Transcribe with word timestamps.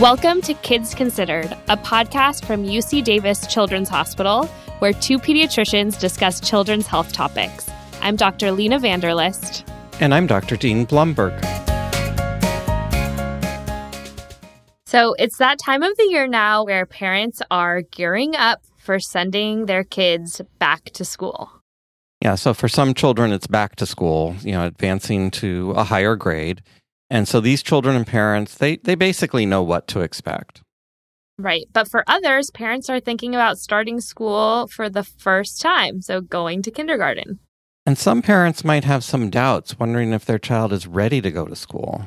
Welcome 0.00 0.42
to 0.42 0.54
Kids 0.54 0.94
Considered, 0.94 1.52
a 1.68 1.76
podcast 1.76 2.44
from 2.44 2.62
UC 2.62 3.02
Davis 3.02 3.44
Children's 3.48 3.88
Hospital, 3.88 4.46
where 4.78 4.92
two 4.92 5.18
pediatricians 5.18 5.98
discuss 5.98 6.38
children's 6.38 6.86
health 6.86 7.12
topics. 7.12 7.68
I'm 8.00 8.14
Dr. 8.14 8.52
Lena 8.52 8.78
van 8.78 9.00
der 9.00 9.12
List. 9.12 9.68
And 9.98 10.14
I'm 10.14 10.28
Dr. 10.28 10.54
Dean 10.54 10.86
Blumberg. 10.86 11.34
So 14.86 15.16
it's 15.18 15.38
that 15.38 15.58
time 15.58 15.82
of 15.82 15.96
the 15.96 16.06
year 16.10 16.28
now 16.28 16.62
where 16.62 16.86
parents 16.86 17.42
are 17.50 17.82
gearing 17.82 18.36
up 18.36 18.62
for 18.76 19.00
sending 19.00 19.66
their 19.66 19.82
kids 19.82 20.40
back 20.60 20.84
to 20.90 21.04
school. 21.04 21.50
Yeah, 22.22 22.36
so 22.36 22.54
for 22.54 22.68
some 22.68 22.94
children, 22.94 23.32
it's 23.32 23.48
back 23.48 23.74
to 23.74 23.84
school, 23.84 24.36
you 24.42 24.52
know, 24.52 24.64
advancing 24.64 25.32
to 25.32 25.72
a 25.72 25.82
higher 25.82 26.14
grade. 26.14 26.62
And 27.10 27.26
so 27.26 27.40
these 27.40 27.62
children 27.62 27.96
and 27.96 28.06
parents, 28.06 28.54
they, 28.54 28.76
they 28.76 28.94
basically 28.94 29.46
know 29.46 29.62
what 29.62 29.86
to 29.88 30.00
expect. 30.00 30.62
Right. 31.38 31.66
But 31.72 31.88
for 31.88 32.02
others, 32.06 32.50
parents 32.50 32.90
are 32.90 33.00
thinking 33.00 33.34
about 33.34 33.58
starting 33.58 34.00
school 34.00 34.66
for 34.66 34.90
the 34.90 35.04
first 35.04 35.60
time, 35.60 36.02
so 36.02 36.20
going 36.20 36.62
to 36.62 36.70
kindergarten. 36.70 37.38
And 37.86 37.96
some 37.96 38.22
parents 38.22 38.64
might 38.64 38.84
have 38.84 39.04
some 39.04 39.30
doubts, 39.30 39.78
wondering 39.78 40.12
if 40.12 40.24
their 40.24 40.38
child 40.38 40.72
is 40.72 40.86
ready 40.86 41.22
to 41.22 41.30
go 41.30 41.46
to 41.46 41.56
school. 41.56 42.06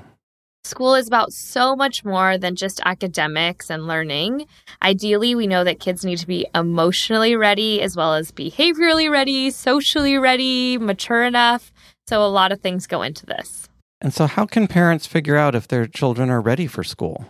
School 0.64 0.94
is 0.94 1.08
about 1.08 1.34
so 1.34 1.76
much 1.76 2.06
more 2.06 2.38
than 2.38 2.56
just 2.56 2.82
academics 2.86 3.72
and 3.72 3.88
learning. 3.88 4.46
Ideally, 4.84 5.34
we 5.34 5.48
know 5.48 5.64
that 5.64 5.80
kids 5.80 6.06
need 6.06 6.20
to 6.20 6.28
be 6.28 6.46
emotionally 6.54 7.36
ready 7.36 7.82
as 7.82 7.96
well 7.96 8.14
as 8.14 8.32
behaviorally 8.32 9.10
ready, 9.10 9.50
socially 9.50 10.20
ready, 10.20 10.78
mature 10.78 11.24
enough. 11.24 11.74
So, 12.08 12.24
a 12.24 12.28
lot 12.28 12.52
of 12.52 12.62
things 12.62 12.86
go 12.86 13.02
into 13.02 13.26
this. 13.26 13.68
And 14.02 14.14
so, 14.14 14.26
how 14.26 14.46
can 14.46 14.68
parents 14.68 15.06
figure 15.06 15.38
out 15.38 15.56
if 15.56 15.68
their 15.68 15.86
children 15.86 16.30
are 16.30 16.42
ready 16.42 16.68
for 16.68 16.84
school? 16.84 17.26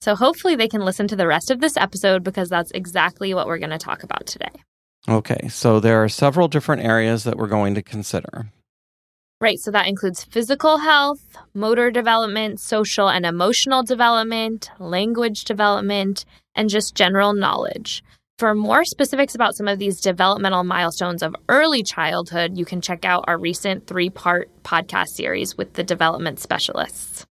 So, 0.00 0.14
hopefully, 0.14 0.54
they 0.54 0.68
can 0.68 0.84
listen 0.84 1.08
to 1.08 1.16
the 1.16 1.26
rest 1.26 1.50
of 1.50 1.60
this 1.60 1.76
episode 1.76 2.22
because 2.22 2.48
that's 2.48 2.70
exactly 2.70 3.34
what 3.34 3.46
we're 3.46 3.58
going 3.58 3.70
to 3.70 3.78
talk 3.78 4.02
about 4.02 4.26
today. 4.26 4.50
Okay, 5.08 5.48
so 5.48 5.80
there 5.80 6.02
are 6.02 6.08
several 6.08 6.46
different 6.46 6.82
areas 6.82 7.24
that 7.24 7.36
we're 7.36 7.48
going 7.48 7.74
to 7.74 7.82
consider. 7.82 8.46
Right. 9.40 9.58
So 9.58 9.72
that 9.72 9.88
includes 9.88 10.22
physical 10.22 10.78
health, 10.78 11.36
motor 11.52 11.90
development, 11.90 12.60
social 12.60 13.10
and 13.10 13.26
emotional 13.26 13.82
development, 13.82 14.70
language 14.78 15.42
development, 15.42 16.24
and 16.54 16.70
just 16.70 16.94
general 16.94 17.32
knowledge. 17.32 18.04
For 18.42 18.56
more 18.56 18.84
specifics 18.84 19.36
about 19.36 19.54
some 19.54 19.68
of 19.68 19.78
these 19.78 20.00
developmental 20.00 20.64
milestones 20.64 21.22
of 21.22 21.36
early 21.48 21.84
childhood, 21.84 22.58
you 22.58 22.64
can 22.64 22.80
check 22.80 23.04
out 23.04 23.22
our 23.28 23.38
recent 23.38 23.86
three 23.86 24.10
part 24.10 24.50
podcast 24.64 25.10
series 25.10 25.56
with 25.56 25.74
the 25.74 25.84
development 25.84 26.40
specialists. 26.40 27.24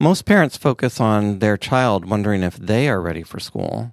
Most 0.00 0.24
parents 0.24 0.56
focus 0.56 1.00
on 1.00 1.38
their 1.38 1.56
child 1.56 2.10
wondering 2.10 2.42
if 2.42 2.56
they 2.56 2.88
are 2.88 3.00
ready 3.00 3.22
for 3.22 3.38
school. 3.38 3.92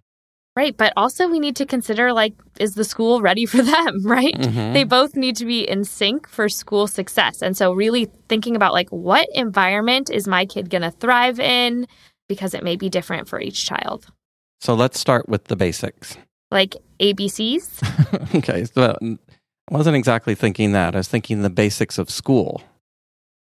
Right. 0.56 0.76
But 0.76 0.94
also, 0.98 1.28
we 1.28 1.40
need 1.40 1.58
to 1.58 1.66
consider 1.68 2.12
like, 2.12 2.34
is 2.60 2.74
the 2.74 2.86
school 2.86 3.22
ready 3.22 3.46
for 3.46 3.62
them? 3.62 4.02
Right. 4.04 4.34
Mhm. 4.34 4.74
They 4.74 4.84
both 4.84 5.16
need 5.16 5.36
to 5.36 5.46
be 5.46 5.70
in 5.70 5.84
sync 5.84 6.28
for 6.28 6.50
school 6.50 6.88
success. 6.88 7.44
And 7.44 7.56
so, 7.56 7.72
really 7.72 8.10
thinking 8.30 8.56
about 8.56 8.74
like, 8.74 8.90
what 8.90 9.28
environment 9.36 10.10
is 10.10 10.28
my 10.28 10.48
kid 10.48 10.72
going 10.72 10.82
to 10.82 10.90
thrive 10.90 11.40
in? 11.40 11.86
Because 12.28 12.56
it 12.56 12.64
may 12.64 12.78
be 12.78 12.90
different 12.90 13.28
for 13.28 13.40
each 13.40 13.64
child. 13.64 14.08
So 14.60 14.74
let's 14.74 15.00
start 15.00 15.30
with 15.30 15.46
the 15.46 15.56
basics. 15.56 16.18
Like 16.52 16.76
ABCs. 17.00 18.36
okay, 18.36 18.66
so 18.66 18.98
I 19.02 19.74
wasn't 19.74 19.96
exactly 19.96 20.36
thinking 20.36 20.74
that. 20.74 20.96
I 20.96 21.00
was 21.00 21.08
thinking 21.08 21.42
the 21.42 21.50
basics 21.50 21.98
of 21.98 22.10
school. 22.10 22.62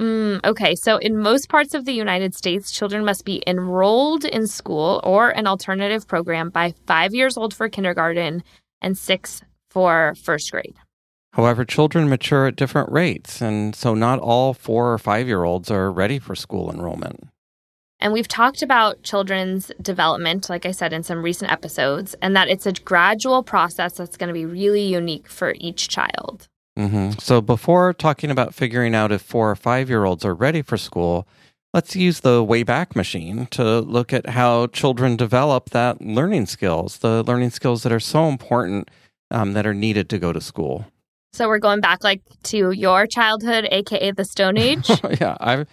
Mm, 0.02 0.44
okay. 0.44 0.74
So, 0.74 0.96
in 0.96 1.16
most 1.16 1.48
parts 1.48 1.74
of 1.74 1.84
the 1.84 1.92
United 1.92 2.34
States, 2.34 2.72
children 2.72 3.04
must 3.04 3.24
be 3.24 3.42
enrolled 3.46 4.24
in 4.24 4.46
school 4.46 5.00
or 5.04 5.30
an 5.30 5.46
alternative 5.46 6.08
program 6.08 6.50
by 6.50 6.74
five 6.86 7.14
years 7.14 7.36
old 7.36 7.54
for 7.54 7.68
kindergarten 7.68 8.42
and 8.82 8.98
six 8.98 9.42
for 9.70 10.14
first 10.20 10.50
grade. 10.50 10.74
However, 11.32 11.64
children 11.64 12.08
mature 12.08 12.46
at 12.46 12.56
different 12.56 12.90
rates, 12.92 13.40
and 13.40 13.74
so 13.74 13.94
not 13.94 14.18
all 14.18 14.54
four 14.54 14.92
or 14.92 14.98
five 14.98 15.26
year 15.26 15.44
olds 15.44 15.70
are 15.70 15.90
ready 15.90 16.18
for 16.18 16.34
school 16.34 16.70
enrollment. 16.70 17.28
And 18.04 18.12
we've 18.12 18.28
talked 18.28 18.60
about 18.60 19.02
children's 19.02 19.72
development, 19.80 20.50
like 20.50 20.66
I 20.66 20.72
said, 20.72 20.92
in 20.92 21.02
some 21.02 21.22
recent 21.22 21.50
episodes, 21.50 22.14
and 22.20 22.36
that 22.36 22.50
it's 22.50 22.66
a 22.66 22.72
gradual 22.72 23.42
process 23.42 23.94
that's 23.94 24.18
going 24.18 24.28
to 24.28 24.34
be 24.34 24.44
really 24.44 24.82
unique 24.82 25.26
for 25.26 25.54
each 25.56 25.88
child. 25.88 26.46
hmm 26.76 27.12
So, 27.18 27.40
before 27.40 27.94
talking 27.94 28.30
about 28.30 28.54
figuring 28.54 28.94
out 28.94 29.10
if 29.10 29.22
four 29.22 29.50
or 29.50 29.56
five 29.56 29.88
year 29.88 30.04
olds 30.04 30.22
are 30.22 30.34
ready 30.34 30.60
for 30.60 30.76
school, 30.76 31.26
let's 31.72 31.96
use 31.96 32.20
the 32.20 32.44
Wayback 32.44 32.94
Machine 32.94 33.46
to 33.52 33.80
look 33.80 34.12
at 34.12 34.28
how 34.28 34.66
children 34.66 35.16
develop 35.16 35.70
that 35.70 36.02
learning 36.02 36.44
skills, 36.44 36.98
the 36.98 37.22
learning 37.22 37.50
skills 37.50 37.84
that 37.84 37.92
are 37.92 38.00
so 38.00 38.28
important 38.28 38.90
um, 39.30 39.54
that 39.54 39.66
are 39.66 39.72
needed 39.72 40.10
to 40.10 40.18
go 40.18 40.30
to 40.30 40.42
school. 40.42 40.84
So 41.32 41.48
we're 41.48 41.58
going 41.58 41.80
back 41.80 42.04
like 42.04 42.20
to 42.44 42.70
your 42.70 43.06
childhood, 43.06 43.66
aka 43.70 44.10
the 44.10 44.26
Stone 44.26 44.58
Age. 44.58 44.88
yeah, 45.20 45.38
I, 45.40 45.64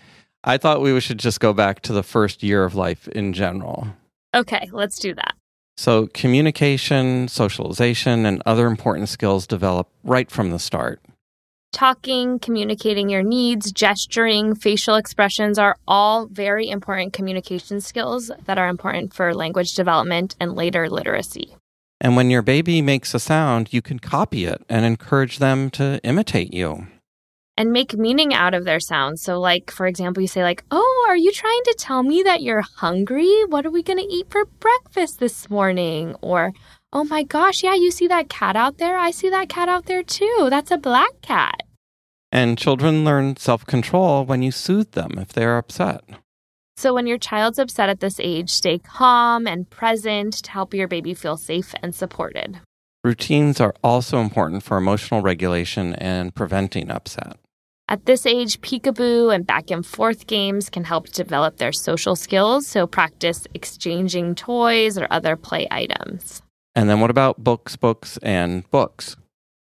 I 0.43 0.57
thought 0.57 0.81
we 0.81 0.99
should 0.99 1.19
just 1.19 1.39
go 1.39 1.53
back 1.53 1.81
to 1.81 1.93
the 1.93 2.03
first 2.03 2.41
year 2.41 2.63
of 2.63 2.75
life 2.75 3.07
in 3.09 3.33
general. 3.33 3.87
okay, 4.35 4.69
let's 4.71 4.97
do 4.99 5.13
that. 5.13 5.35
So, 5.77 6.07
communication, 6.07 7.27
socialization, 7.27 8.25
and 8.25 8.43
other 8.45 8.67
important 8.67 9.09
skills 9.09 9.47
develop 9.47 9.89
right 10.03 10.29
from 10.29 10.51
the 10.51 10.59
start. 10.59 11.01
Talking, 11.73 12.37
communicating 12.37 13.09
your 13.09 13.23
needs, 13.23 13.71
gesturing, 13.71 14.55
facial 14.55 14.95
expressions 14.95 15.57
are 15.57 15.77
all 15.87 16.27
very 16.27 16.69
important 16.69 17.13
communication 17.13 17.79
skills 17.79 18.29
that 18.45 18.57
are 18.57 18.67
important 18.67 19.13
for 19.13 19.33
language 19.33 19.73
development 19.73 20.35
and 20.39 20.53
later 20.53 20.89
literacy. 20.89 21.55
And 22.01 22.15
when 22.15 22.29
your 22.29 22.41
baby 22.41 22.81
makes 22.81 23.13
a 23.13 23.19
sound, 23.19 23.71
you 23.71 23.81
can 23.81 23.99
copy 23.99 24.45
it 24.45 24.63
and 24.67 24.85
encourage 24.85 25.37
them 25.37 25.69
to 25.71 26.01
imitate 26.03 26.53
you. 26.53 26.87
And 27.61 27.71
make 27.71 27.93
meaning 27.93 28.33
out 28.33 28.55
of 28.55 28.65
their 28.65 28.79
sounds. 28.79 29.21
So 29.21 29.39
like 29.39 29.69
for 29.69 29.85
example, 29.85 30.21
you 30.21 30.27
say 30.27 30.43
like, 30.43 30.63
"Oh, 30.71 31.05
are 31.07 31.15
you 31.15 31.31
trying 31.31 31.63
to 31.65 31.75
tell 31.77 32.01
me 32.01 32.23
that 32.23 32.41
you're 32.41 32.65
hungry? 32.83 33.45
What 33.47 33.65
are 33.65 33.71
we 33.71 33.83
going 33.83 33.99
to 33.99 34.13
eat 34.13 34.27
for 34.29 34.45
breakfast 34.45 35.19
this 35.19 35.49
morning?" 35.49 36.15
Or, 36.21 36.53
"Oh 36.91 37.03
my 37.03 37.23
gosh, 37.23 37.63
yeah, 37.63 37.75
you 37.75 37.91
see 37.91 38.07
that 38.07 38.29
cat 38.29 38.55
out 38.55 38.79
there? 38.79 38.97
I 38.97 39.11
see 39.11 39.29
that 39.29 39.49
cat 39.49 39.69
out 39.69 39.85
there 39.85 40.03
too. 40.03 40.47
That's 40.49 40.71
a 40.71 40.77
black 40.89 41.21
cat." 41.21 41.61
And 42.31 42.57
children 42.57 43.05
learn 43.05 43.37
self 43.37 43.65
control 43.65 44.25
when 44.25 44.41
you 44.41 44.51
soothe 44.51 44.91
them 44.91 45.19
if 45.19 45.29
they're 45.33 45.57
upset. 45.57 46.01
So 46.77 46.95
when 46.95 47.05
your 47.05 47.19
child's 47.19 47.59
upset 47.59 47.89
at 47.89 47.99
this 47.99 48.19
age, 48.19 48.49
stay 48.49 48.79
calm 48.79 49.45
and 49.45 49.69
present 49.69 50.33
to 50.45 50.51
help 50.51 50.73
your 50.73 50.87
baby 50.87 51.13
feel 51.13 51.37
safe 51.37 51.75
and 51.83 51.93
supported. 51.93 52.59
Routines 53.03 53.59
are 53.59 53.75
also 53.83 54.19
important 54.19 54.63
for 54.63 54.77
emotional 54.77 55.21
regulation 55.21 55.93
and 55.95 56.33
preventing 56.33 56.89
upset. 56.89 57.37
At 57.91 58.05
this 58.05 58.25
age, 58.25 58.61
peekaboo 58.61 59.35
and 59.35 59.45
back 59.45 59.69
and 59.69 59.85
forth 59.85 60.25
games 60.25 60.69
can 60.69 60.85
help 60.85 61.09
develop 61.09 61.57
their 61.57 61.73
social 61.73 62.15
skills, 62.15 62.65
so 62.65 62.87
practice 62.87 63.45
exchanging 63.53 64.33
toys 64.33 64.97
or 64.97 65.07
other 65.11 65.35
play 65.35 65.67
items. 65.69 66.41
And 66.73 66.89
then 66.89 67.01
what 67.01 67.09
about 67.09 67.43
books, 67.43 67.75
books, 67.75 68.17
and 68.23 68.63
books? 68.71 69.17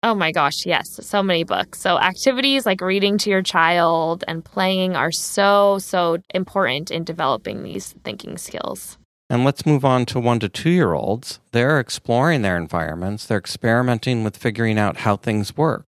Oh 0.05 0.15
my 0.15 0.31
gosh, 0.31 0.65
yes, 0.65 1.05
so 1.05 1.21
many 1.21 1.43
books. 1.43 1.81
So, 1.81 1.99
activities 1.99 2.65
like 2.65 2.81
reading 2.81 3.19
to 3.19 3.31
your 3.31 3.43
child 3.43 4.23
and 4.29 4.45
playing 4.45 4.95
are 4.95 5.11
so, 5.11 5.79
so 5.79 6.19
important 6.33 6.93
in 6.93 7.03
developing 7.03 7.65
these 7.65 7.97
thinking 8.05 8.39
skills. 8.39 8.99
And 9.31 9.45
let's 9.45 9.67
move 9.67 9.85
on 9.85 10.07
to 10.07 10.21
one 10.21 10.39
to 10.39 10.49
two 10.49 10.71
year 10.71 10.93
olds. 10.93 11.41
They're 11.51 11.81
exploring 11.81 12.43
their 12.43 12.57
environments, 12.57 13.27
they're 13.27 13.39
experimenting 13.39 14.23
with 14.23 14.37
figuring 14.37 14.79
out 14.79 14.99
how 14.99 15.17
things 15.17 15.57
work. 15.57 15.87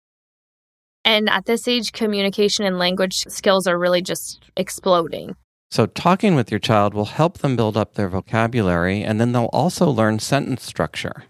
And 1.05 1.29
at 1.29 1.47
this 1.47 1.67
age, 1.67 1.93
communication 1.93 2.65
and 2.65 2.79
language 2.79 3.25
skills 3.29 3.67
are 3.67 3.79
really 3.79 4.03
just 4.03 4.51
exploding. 4.57 5.37
So, 5.71 5.87
talking 5.87 6.35
with 6.35 6.51
your 6.51 6.59
child 6.59 6.95
will 6.95 7.07
help 7.07 7.39
them 7.39 7.57
build 7.57 7.77
up 7.77 7.95
their 7.95 8.09
vocabulary, 8.09 9.03
and 9.03 9.21
then 9.21 9.33
they'll 9.33 9.51
also 9.53 9.89
learn 9.89 10.19
sentence 10.19 10.65
structure. 10.65 11.25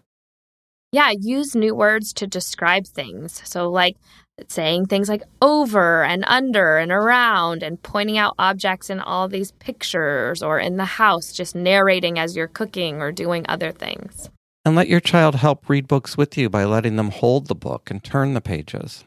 Yeah, 0.92 1.12
use 1.20 1.54
new 1.54 1.74
words 1.74 2.12
to 2.14 2.26
describe 2.26 2.86
things. 2.86 3.42
So, 3.44 3.70
like 3.70 3.96
saying 4.48 4.86
things 4.86 5.08
like 5.08 5.22
over 5.42 6.02
and 6.02 6.24
under 6.26 6.78
and 6.78 6.90
around 6.90 7.62
and 7.62 7.82
pointing 7.82 8.16
out 8.16 8.34
objects 8.38 8.88
in 8.88 8.98
all 8.98 9.28
these 9.28 9.52
pictures 9.52 10.42
or 10.42 10.58
in 10.58 10.78
the 10.78 10.84
house, 10.84 11.32
just 11.32 11.54
narrating 11.54 12.18
as 12.18 12.34
you're 12.34 12.48
cooking 12.48 13.02
or 13.02 13.12
doing 13.12 13.44
other 13.48 13.72
things. 13.72 14.30
And 14.64 14.74
let 14.74 14.88
your 14.88 15.00
child 15.00 15.36
help 15.36 15.68
read 15.68 15.88
books 15.88 16.16
with 16.16 16.36
you 16.36 16.48
by 16.48 16.64
letting 16.64 16.96
them 16.96 17.10
hold 17.10 17.48
the 17.48 17.54
book 17.54 17.90
and 17.90 18.02
turn 18.02 18.34
the 18.34 18.40
pages. 18.40 19.04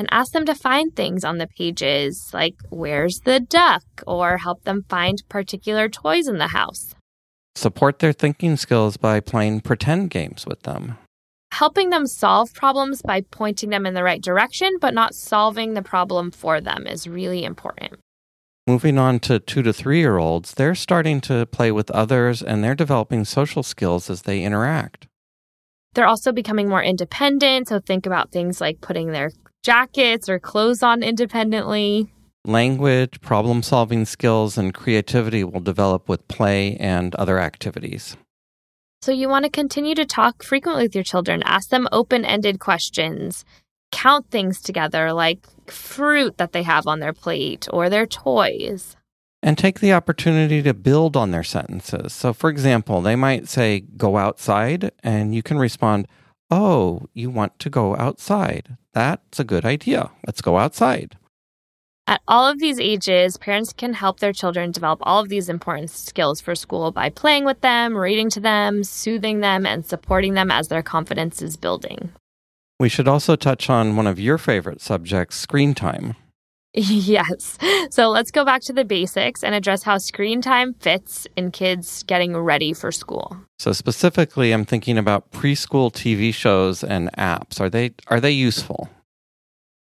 And 0.00 0.08
ask 0.10 0.32
them 0.32 0.46
to 0.46 0.54
find 0.54 0.96
things 0.96 1.24
on 1.24 1.36
the 1.36 1.46
pages, 1.46 2.30
like 2.32 2.54
where's 2.70 3.20
the 3.26 3.38
duck, 3.38 3.82
or 4.06 4.38
help 4.38 4.64
them 4.64 4.86
find 4.88 5.22
particular 5.28 5.90
toys 5.90 6.26
in 6.26 6.38
the 6.38 6.46
house. 6.46 6.94
Support 7.54 7.98
their 7.98 8.14
thinking 8.14 8.56
skills 8.56 8.96
by 8.96 9.20
playing 9.20 9.60
pretend 9.60 10.08
games 10.08 10.46
with 10.46 10.62
them. 10.62 10.96
Helping 11.52 11.90
them 11.90 12.06
solve 12.06 12.54
problems 12.54 13.02
by 13.02 13.20
pointing 13.30 13.68
them 13.68 13.84
in 13.84 13.92
the 13.92 14.02
right 14.02 14.22
direction, 14.22 14.70
but 14.80 14.94
not 14.94 15.14
solving 15.14 15.74
the 15.74 15.82
problem 15.82 16.30
for 16.30 16.62
them 16.62 16.86
is 16.86 17.06
really 17.06 17.44
important. 17.44 18.00
Moving 18.66 18.96
on 18.96 19.20
to 19.20 19.38
two 19.38 19.60
to 19.60 19.70
three 19.70 19.98
year 19.98 20.16
olds, 20.16 20.54
they're 20.54 20.74
starting 20.74 21.20
to 21.28 21.44
play 21.44 21.70
with 21.70 21.90
others 21.90 22.42
and 22.42 22.64
they're 22.64 22.74
developing 22.74 23.26
social 23.26 23.62
skills 23.62 24.08
as 24.08 24.22
they 24.22 24.44
interact. 24.44 25.08
They're 25.92 26.06
also 26.06 26.32
becoming 26.32 26.70
more 26.70 26.82
independent. 26.82 27.68
So 27.68 27.80
think 27.80 28.06
about 28.06 28.32
things 28.32 28.62
like 28.62 28.80
putting 28.80 29.12
their 29.12 29.30
jackets 29.62 30.28
or 30.28 30.38
clothes 30.38 30.82
on 30.82 31.02
independently. 31.02 32.12
Language, 32.44 33.20
problem 33.20 33.62
solving 33.62 34.04
skills, 34.04 34.56
and 34.56 34.72
creativity 34.72 35.44
will 35.44 35.60
develop 35.60 36.08
with 36.08 36.26
play 36.28 36.76
and 36.76 37.14
other 37.16 37.38
activities. 37.38 38.16
So 39.02 39.12
you 39.12 39.28
want 39.28 39.44
to 39.44 39.50
continue 39.50 39.94
to 39.94 40.04
talk 40.04 40.42
frequently 40.42 40.84
with 40.84 40.94
your 40.94 41.04
children, 41.04 41.42
ask 41.44 41.70
them 41.70 41.88
open 41.92 42.24
ended 42.24 42.60
questions, 42.60 43.44
count 43.92 44.30
things 44.30 44.60
together 44.60 45.12
like 45.12 45.46
fruit 45.70 46.38
that 46.38 46.52
they 46.52 46.62
have 46.62 46.86
on 46.86 47.00
their 47.00 47.12
plate 47.12 47.68
or 47.72 47.88
their 47.88 48.06
toys. 48.06 48.96
And 49.42 49.56
take 49.56 49.80
the 49.80 49.94
opportunity 49.94 50.62
to 50.62 50.74
build 50.74 51.16
on 51.16 51.30
their 51.30 51.42
sentences. 51.42 52.12
So, 52.12 52.34
for 52.34 52.50
example, 52.50 53.00
they 53.00 53.16
might 53.16 53.48
say, 53.48 53.80
go 53.80 54.18
outside, 54.18 54.90
and 55.02 55.34
you 55.34 55.42
can 55.42 55.58
respond, 55.58 56.06
Oh, 56.50 57.08
you 57.14 57.30
want 57.30 57.58
to 57.60 57.70
go 57.70 57.96
outside. 57.96 58.76
That's 58.92 59.38
a 59.38 59.44
good 59.44 59.64
idea. 59.64 60.10
Let's 60.26 60.40
go 60.40 60.58
outside. 60.58 61.16
At 62.06 62.22
all 62.26 62.48
of 62.48 62.58
these 62.58 62.80
ages, 62.80 63.36
parents 63.36 63.72
can 63.72 63.94
help 63.94 64.18
their 64.18 64.32
children 64.32 64.72
develop 64.72 64.98
all 65.04 65.22
of 65.22 65.28
these 65.28 65.48
important 65.48 65.90
skills 65.90 66.40
for 66.40 66.56
school 66.56 66.90
by 66.90 67.08
playing 67.08 67.44
with 67.44 67.60
them, 67.60 67.96
reading 67.96 68.28
to 68.30 68.40
them, 68.40 68.82
soothing 68.82 69.40
them, 69.40 69.64
and 69.64 69.86
supporting 69.86 70.34
them 70.34 70.50
as 70.50 70.66
their 70.66 70.82
confidence 70.82 71.40
is 71.40 71.56
building. 71.56 72.10
We 72.80 72.88
should 72.88 73.06
also 73.06 73.36
touch 73.36 73.70
on 73.70 73.94
one 73.94 74.08
of 74.08 74.18
your 74.18 74.38
favorite 74.38 74.80
subjects, 74.80 75.36
screen 75.36 75.72
time. 75.72 76.16
Yes. 76.74 77.58
So 77.90 78.08
let's 78.10 78.30
go 78.30 78.44
back 78.44 78.62
to 78.62 78.72
the 78.72 78.84
basics 78.84 79.42
and 79.42 79.54
address 79.54 79.82
how 79.82 79.98
screen 79.98 80.40
time 80.40 80.74
fits 80.74 81.26
in 81.36 81.50
kids 81.50 82.04
getting 82.04 82.36
ready 82.36 82.72
for 82.72 82.92
school. 82.92 83.36
So 83.58 83.72
specifically, 83.72 84.52
I'm 84.52 84.64
thinking 84.64 84.96
about 84.96 85.32
preschool 85.32 85.92
TV 85.92 86.32
shows 86.32 86.84
and 86.84 87.10
apps. 87.12 87.60
Are 87.60 87.68
they 87.68 87.92
are 88.06 88.20
they 88.20 88.30
useful? 88.30 88.88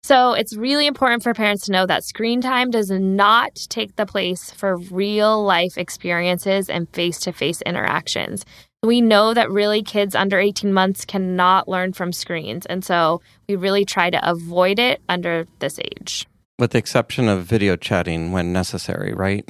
So 0.04 0.33
it's 0.33 0.56
really 0.56 0.86
important 0.86 1.24
for 1.24 1.33
parents 1.33 1.66
to 1.66 1.72
know 1.72 1.86
that 1.88 2.04
screen 2.04 2.42
time 2.42 2.69
does 2.69 2.92
not 2.92 3.56
take 3.69 3.95
the 3.95 4.06
place 4.06 4.51
for 4.51 4.77
real 4.77 5.44
life 5.44 5.77
experiences 5.77 6.69
and 6.69 6.88
face 6.89 7.19
to 7.22 7.31
face 7.31 7.62
interactions. 7.63 8.45
We 8.83 9.01
know 9.01 9.33
that 9.33 9.50
really 9.50 9.81
kids 9.81 10.13
under 10.13 10.39
18 10.39 10.72
months 10.72 11.06
cannot 11.06 11.68
learn 11.68 11.94
from 11.94 12.13
screens. 12.13 12.68
And 12.68 12.86
so 12.86 13.22
we 13.50 13.56
really 13.56 13.83
try 13.83 14.12
to 14.12 14.30
avoid 14.30 14.77
it 14.77 15.01
under 15.10 15.48
this 15.57 15.80
age. 15.80 16.27
With 16.57 16.72
the 16.72 16.78
exception 16.78 17.28
of 17.28 17.44
video 17.44 17.75
chatting 17.75 18.31
when 18.31 18.54
necessary, 18.54 19.13
right? 19.13 19.48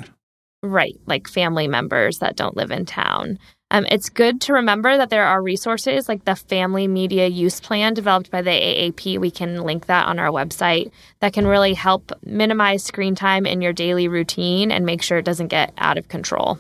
Right, 0.64 0.96
like 1.06 1.28
family 1.28 1.68
members 1.68 2.18
that 2.20 2.36
don't 2.36 2.58
live 2.58 2.72
in 2.72 2.86
town. 2.86 3.38
Um, 3.72 3.86
it's 3.90 4.10
good 4.10 4.42
to 4.42 4.54
remember 4.54 4.96
that 4.96 5.10
there 5.10 5.26
are 5.26 5.42
resources 5.42 6.08
like 6.08 6.26
the 6.26 6.36
Family 6.36 6.88
Media 6.88 7.28
Use 7.28 7.60
Plan 7.60 7.94
developed 7.94 8.32
by 8.32 8.42
the 8.42 8.52
AAP. 8.52 9.20
We 9.20 9.32
can 9.32 9.64
link 9.64 9.88
that 9.88 10.08
on 10.08 10.20
our 10.20 10.30
website 10.30 10.92
that 11.20 11.34
can 11.34 11.48
really 11.48 11.74
help 11.74 12.12
minimize 12.24 12.84
screen 12.84 13.16
time 13.16 13.46
in 13.46 13.62
your 13.62 13.74
daily 13.74 14.08
routine 14.08 14.72
and 14.72 14.86
make 14.86 15.02
sure 15.02 15.18
it 15.18 15.26
doesn't 15.26 15.48
get 15.48 15.74
out 15.78 15.98
of 15.98 16.08
control. 16.08 16.60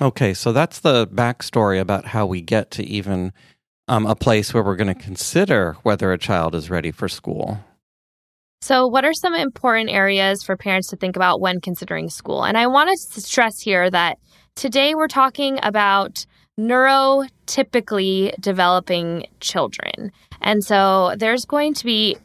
Okay, 0.00 0.34
so 0.34 0.52
that's 0.52 0.80
the 0.80 1.06
backstory 1.06 1.80
about 1.80 2.06
how 2.06 2.26
we 2.26 2.40
get 2.40 2.70
to 2.72 2.84
even 2.84 3.32
um, 3.88 4.06
a 4.06 4.14
place 4.14 4.52
where 4.52 4.62
we're 4.62 4.76
going 4.76 4.94
to 4.94 5.02
consider 5.02 5.76
whether 5.82 6.12
a 6.12 6.18
child 6.18 6.54
is 6.54 6.70
ready 6.70 6.90
for 6.90 7.08
school. 7.08 7.60
So, 8.64 8.86
what 8.86 9.04
are 9.04 9.12
some 9.12 9.34
important 9.34 9.90
areas 9.90 10.42
for 10.42 10.56
parents 10.56 10.88
to 10.88 10.96
think 10.96 11.16
about 11.16 11.38
when 11.38 11.60
considering 11.60 12.08
school? 12.08 12.46
And 12.46 12.56
I 12.56 12.66
want 12.66 12.88
to 12.88 13.20
stress 13.20 13.60
here 13.60 13.90
that 13.90 14.16
today 14.56 14.94
we're 14.94 15.06
talking 15.06 15.58
about 15.62 16.24
neurotypically 16.58 18.34
developing 18.40 19.26
children. 19.40 20.12
And 20.40 20.64
so 20.64 21.14
there's 21.18 21.44
going 21.44 21.74
to 21.74 21.84
be 21.84 22.16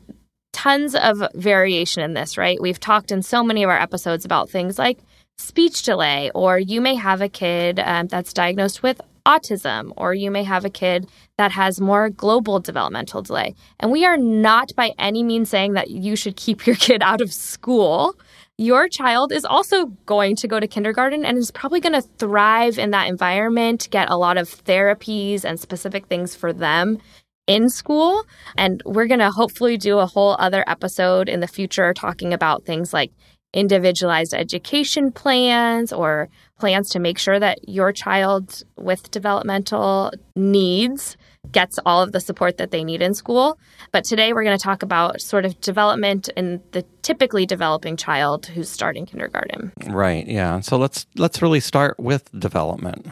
tons 0.54 0.96
of 0.96 1.22
variation 1.36 2.04
in 2.04 2.14
this, 2.14 2.38
right? 2.38 2.62
We've 2.62 2.80
talked 2.80 3.12
in 3.12 3.22
so 3.22 3.44
many 3.44 3.64
of 3.64 3.70
our 3.70 3.78
episodes 3.78 4.24
about 4.24 4.50
things 4.50 4.80
like 4.80 5.00
speech 5.40 5.84
delay, 5.84 6.32
or 6.34 6.58
you 6.58 6.80
may 6.80 6.96
have 6.96 7.20
a 7.20 7.28
kid 7.28 7.82
um, 7.82 8.08
that's 8.08 8.32
diagnosed 8.32 8.82
with 8.82 9.02
autism, 9.30 9.94
or 9.96 10.14
you 10.14 10.32
may 10.32 10.44
have 10.44 10.66
a 10.66 10.70
kid 10.70 11.08
that 11.38 11.52
has 11.52 11.80
more 11.80 12.10
global 12.10 12.60
developmental 12.60 13.22
delay. 13.22 13.54
And 13.80 13.92
we 13.92 14.04
are 14.06 14.18
not 14.18 14.72
by 14.76 14.92
any 14.98 15.22
means 15.22 15.50
saying 15.50 15.74
that 15.74 15.92
you 15.92 16.16
should 16.16 16.36
keep 16.36 16.66
your 16.66 16.76
kid 16.88 17.04
out 17.04 17.22
of 17.22 17.32
school. 17.32 18.16
Your 18.58 18.90
child 18.90 19.32
is 19.32 19.46
also 19.46 19.86
going 20.06 20.36
to 20.38 20.48
go 20.48 20.60
to 20.60 20.68
kindergarten 20.68 21.24
and 21.24 21.38
is 21.38 21.52
probably 21.52 21.80
going 21.80 21.94
to 21.94 22.08
thrive 22.18 22.78
in 22.78 22.92
that 22.92 23.08
environment, 23.08 23.88
get 23.92 24.10
a 24.10 24.18
lot 24.18 24.38
of 24.38 24.50
therapies 24.50 25.46
and 25.46 25.60
specific 25.60 26.08
things 26.08 26.36
for 26.36 26.52
them 26.52 26.98
in 27.48 27.70
school. 27.70 28.24
And 28.58 28.82
we're 28.86 29.08
going 29.08 29.22
to 29.22 29.32
hopefully 29.32 29.78
do 29.78 30.00
a 30.00 30.06
whole 30.06 30.36
other 30.40 30.64
episode 30.68 31.30
in 31.30 31.40
the 31.40 31.48
future 31.48 31.94
talking 31.94 32.34
about 32.34 32.66
things 32.66 32.94
like 32.94 33.12
individualized 33.54 34.34
education 34.34 35.12
plans 35.12 35.92
or 35.92 36.30
plans 36.60 36.90
to 36.90 37.00
make 37.00 37.18
sure 37.18 37.40
that 37.40 37.68
your 37.68 37.92
child 37.92 38.64
with 38.78 39.10
developmental 39.12 40.12
needs 40.36 41.18
gets 41.52 41.80
all 41.86 42.04
of 42.04 42.12
the 42.12 42.20
support 42.20 42.58
that 42.58 42.70
they 42.72 42.84
need 42.84 43.02
in 43.02 43.14
school. 43.14 43.58
But 43.92 44.04
today 44.04 44.34
we're 44.34 44.44
going 44.44 44.58
to 44.58 44.64
talk 44.64 44.84
about 44.84 45.22
sort 45.22 45.46
of 45.46 45.60
development 45.62 46.30
in 46.36 46.62
the 46.72 46.84
typically 47.02 47.46
developing 47.46 47.98
child 47.98 48.46
who's 48.46 48.70
starting 48.70 49.06
kindergarten. 49.06 49.72
Right, 49.88 50.28
yeah. 50.28 50.60
So 50.60 50.78
let's 50.78 51.08
let's 51.16 51.42
really 51.42 51.62
start 51.62 52.00
with 52.00 52.30
development. 52.38 53.08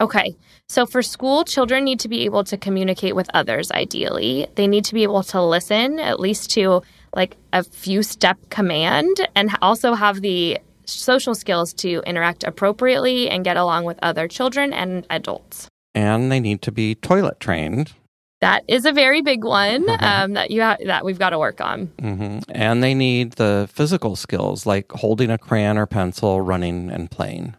Okay. 0.00 0.36
So 0.68 0.86
for 0.86 1.02
school, 1.02 1.44
children 1.44 1.82
need 1.82 1.98
to 2.00 2.08
be 2.08 2.24
able 2.24 2.44
to 2.44 2.56
communicate 2.56 3.16
with 3.16 3.28
others 3.34 3.72
ideally. 3.72 4.46
They 4.54 4.68
need 4.68 4.84
to 4.84 4.94
be 4.94 5.02
able 5.02 5.24
to 5.24 5.42
listen 5.42 5.98
at 5.98 6.20
least 6.20 6.50
to 6.52 6.82
like 7.14 7.36
a 7.52 7.62
few 7.62 8.02
step 8.02 8.38
command 8.50 9.26
and 9.34 9.56
also 9.62 9.94
have 9.94 10.20
the 10.20 10.58
social 10.84 11.34
skills 11.34 11.72
to 11.74 12.02
interact 12.06 12.44
appropriately 12.44 13.28
and 13.28 13.44
get 13.44 13.56
along 13.56 13.84
with 13.84 13.98
other 14.02 14.26
children 14.26 14.72
and 14.72 15.06
adults. 15.10 15.68
And 15.94 16.30
they 16.32 16.40
need 16.40 16.62
to 16.62 16.72
be 16.72 16.94
toilet 16.94 17.40
trained. 17.40 17.92
That 18.40 18.62
is 18.68 18.84
a 18.84 18.92
very 18.92 19.20
big 19.20 19.44
one 19.44 19.86
mm-hmm. 19.86 20.04
um, 20.04 20.32
that 20.34 20.50
you 20.50 20.62
ha- 20.62 20.76
that 20.86 21.04
we've 21.04 21.18
got 21.18 21.30
to 21.30 21.38
work 21.38 21.60
on. 21.60 21.88
Mm-hmm. 21.98 22.38
And 22.50 22.82
they 22.82 22.94
need 22.94 23.32
the 23.32 23.68
physical 23.72 24.16
skills 24.16 24.64
like 24.64 24.92
holding 24.92 25.30
a 25.30 25.38
crayon 25.38 25.76
or 25.76 25.86
pencil, 25.86 26.40
running 26.40 26.90
and 26.90 27.10
playing. 27.10 27.56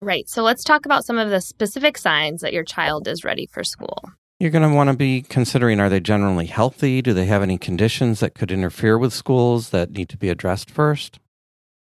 Right. 0.00 0.28
So 0.28 0.42
let's 0.42 0.62
talk 0.62 0.86
about 0.86 1.04
some 1.04 1.18
of 1.18 1.30
the 1.30 1.40
specific 1.40 1.98
signs 1.98 2.40
that 2.42 2.52
your 2.52 2.64
child 2.64 3.08
is 3.08 3.24
ready 3.24 3.46
for 3.46 3.64
school. 3.64 4.12
You're 4.40 4.50
going 4.50 4.68
to 4.68 4.74
want 4.74 4.88
to 4.88 4.96
be 4.96 5.22
considering 5.22 5.80
are 5.80 5.88
they 5.88 5.98
generally 5.98 6.46
healthy? 6.46 7.02
Do 7.02 7.12
they 7.12 7.26
have 7.26 7.42
any 7.42 7.58
conditions 7.58 8.20
that 8.20 8.34
could 8.34 8.52
interfere 8.52 8.96
with 8.96 9.12
schools 9.12 9.70
that 9.70 9.90
need 9.90 10.08
to 10.10 10.16
be 10.16 10.28
addressed 10.28 10.72
1st 10.72 11.18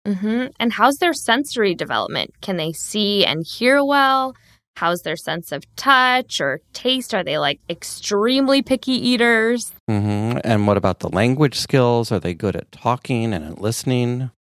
mm-hmm. 0.08 0.48
And 0.60 0.74
how's 0.74 0.98
their 0.98 1.14
sensory 1.14 1.76
development? 1.76 2.34
Can 2.42 2.58
they 2.58 2.72
see 2.72 3.24
and 3.24 3.46
hear 3.46 3.84
well? 3.84 4.36
How's 4.78 5.02
their 5.02 5.16
sense 5.16 5.52
of 5.52 5.64
touch 5.76 6.42
or 6.42 6.62
taste? 6.74 7.14
Are 7.14 7.24
they 7.24 7.38
like 7.38 7.60
extremely 7.70 8.64
picky 8.64 8.94
eaters? 8.94 9.74
Mm-hmm. 9.88 10.40
And 10.44 10.66
what 10.66 10.78
about 10.78 11.00
the 11.00 11.10
language 11.10 11.60
skills? 11.60 12.12
Are 12.12 12.20
they 12.20 12.34
good 12.34 12.56
at 12.56 12.72
talking 12.72 13.34
and 13.34 13.46
at 13.46 13.62
listening? 13.62 14.32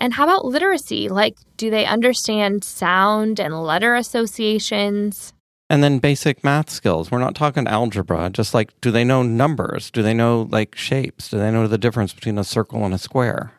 And 0.00 0.14
how 0.14 0.24
about 0.24 0.44
literacy? 0.44 1.08
Like, 1.08 1.36
do 1.56 1.70
they 1.70 1.86
understand 1.86 2.64
sound 2.64 3.38
and 3.38 3.62
letter 3.62 3.94
associations? 3.94 5.34
And 5.70 5.84
then 5.84 6.00
basic 6.00 6.42
math 6.42 6.68
skills. 6.68 7.12
We're 7.12 7.20
not 7.20 7.36
talking 7.36 7.68
algebra, 7.68 8.28
just 8.30 8.52
like 8.52 8.78
do 8.80 8.90
they 8.90 9.04
know 9.04 9.22
numbers? 9.22 9.90
Do 9.92 10.02
they 10.02 10.12
know 10.12 10.48
like 10.50 10.74
shapes? 10.74 11.28
Do 11.28 11.38
they 11.38 11.52
know 11.52 11.68
the 11.68 11.78
difference 11.78 12.12
between 12.12 12.38
a 12.38 12.44
circle 12.44 12.84
and 12.84 12.92
a 12.92 12.98
square? 12.98 13.52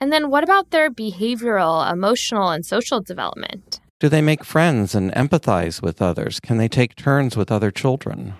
And 0.00 0.10
then 0.10 0.30
what 0.30 0.44
about 0.44 0.70
their 0.70 0.90
behavioral, 0.90 1.90
emotional, 1.92 2.48
and 2.48 2.64
social 2.64 3.02
development? 3.02 3.80
Do 4.00 4.08
they 4.08 4.22
make 4.22 4.44
friends 4.44 4.94
and 4.94 5.12
empathize 5.12 5.82
with 5.82 6.00
others? 6.00 6.40
Can 6.40 6.56
they 6.56 6.68
take 6.68 6.96
turns 6.96 7.36
with 7.36 7.52
other 7.52 7.70
children? 7.70 8.34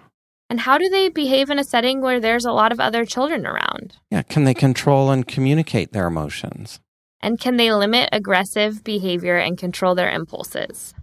And 0.48 0.60
how 0.60 0.78
do 0.78 0.88
they 0.88 1.10
behave 1.10 1.50
in 1.50 1.58
a 1.58 1.64
setting 1.64 2.00
where 2.00 2.20
there's 2.20 2.44
a 2.46 2.52
lot 2.52 2.72
of 2.72 2.80
other 2.80 3.04
children 3.04 3.46
around? 3.46 3.96
Yeah, 4.10 4.22
can 4.22 4.44
they 4.44 4.54
control 4.54 5.10
and 5.10 5.26
communicate 5.26 5.92
their 5.92 6.06
emotions? 6.06 6.80
And 7.20 7.38
can 7.38 7.58
they 7.58 7.72
limit 7.72 8.08
aggressive 8.12 8.84
behavior 8.84 9.36
and 9.36 9.58
control 9.58 9.94
their 9.94 10.10
impulses? 10.10 10.94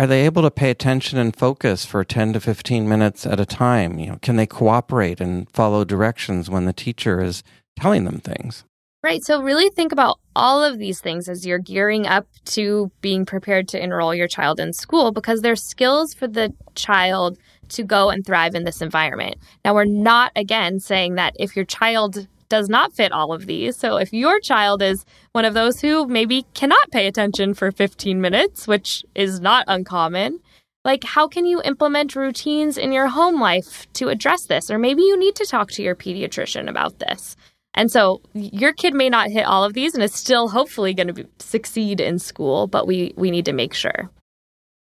Are 0.00 0.06
they 0.06 0.24
able 0.24 0.40
to 0.40 0.50
pay 0.50 0.70
attention 0.70 1.18
and 1.18 1.36
focus 1.36 1.84
for 1.84 2.04
10 2.04 2.32
to 2.32 2.40
15 2.40 2.88
minutes 2.88 3.26
at 3.26 3.38
a 3.38 3.44
time? 3.44 3.98
You 3.98 4.06
know, 4.06 4.18
can 4.22 4.36
they 4.36 4.46
cooperate 4.46 5.20
and 5.20 5.46
follow 5.50 5.84
directions 5.84 6.48
when 6.48 6.64
the 6.64 6.72
teacher 6.72 7.20
is 7.20 7.42
telling 7.78 8.04
them 8.04 8.18
things? 8.18 8.64
Right. 9.02 9.22
So, 9.22 9.42
really 9.42 9.68
think 9.68 9.92
about 9.92 10.18
all 10.34 10.64
of 10.64 10.78
these 10.78 11.02
things 11.02 11.28
as 11.28 11.44
you're 11.44 11.58
gearing 11.58 12.06
up 12.06 12.26
to 12.46 12.90
being 13.02 13.26
prepared 13.26 13.68
to 13.68 13.82
enroll 13.82 14.14
your 14.14 14.26
child 14.26 14.58
in 14.58 14.72
school 14.72 15.12
because 15.12 15.42
they're 15.42 15.54
skills 15.54 16.14
for 16.14 16.26
the 16.26 16.54
child 16.74 17.36
to 17.68 17.82
go 17.82 18.08
and 18.08 18.24
thrive 18.24 18.54
in 18.54 18.64
this 18.64 18.80
environment. 18.80 19.36
Now, 19.66 19.74
we're 19.74 19.84
not, 19.84 20.32
again, 20.34 20.80
saying 20.80 21.16
that 21.16 21.34
if 21.38 21.56
your 21.56 21.66
child 21.66 22.26
does 22.50 22.68
not 22.68 22.92
fit 22.92 23.12
all 23.12 23.32
of 23.32 23.46
these. 23.46 23.76
So 23.76 23.96
if 23.96 24.12
your 24.12 24.38
child 24.40 24.82
is 24.82 25.06
one 25.32 25.46
of 25.46 25.54
those 25.54 25.80
who 25.80 26.06
maybe 26.06 26.44
cannot 26.52 26.90
pay 26.90 27.06
attention 27.06 27.54
for 27.54 27.72
15 27.72 28.20
minutes, 28.20 28.68
which 28.68 29.02
is 29.14 29.40
not 29.40 29.64
uncommon, 29.68 30.40
like 30.84 31.04
how 31.04 31.26
can 31.28 31.46
you 31.46 31.62
implement 31.64 32.16
routines 32.16 32.76
in 32.76 32.92
your 32.92 33.08
home 33.08 33.40
life 33.40 33.86
to 33.94 34.08
address 34.08 34.44
this? 34.46 34.70
Or 34.70 34.78
maybe 34.78 35.02
you 35.02 35.18
need 35.18 35.36
to 35.36 35.46
talk 35.46 35.70
to 35.72 35.82
your 35.82 35.94
pediatrician 35.94 36.68
about 36.68 36.98
this. 36.98 37.36
And 37.74 37.90
so 37.90 38.20
your 38.34 38.72
kid 38.72 38.94
may 38.94 39.08
not 39.08 39.30
hit 39.30 39.46
all 39.46 39.64
of 39.64 39.74
these 39.74 39.94
and 39.94 40.02
is 40.02 40.12
still 40.12 40.48
hopefully 40.48 40.92
going 40.92 41.14
to 41.14 41.26
succeed 41.38 42.00
in 42.00 42.18
school, 42.18 42.66
but 42.66 42.86
we 42.86 43.14
we 43.16 43.30
need 43.30 43.44
to 43.44 43.52
make 43.52 43.74
sure. 43.74 44.10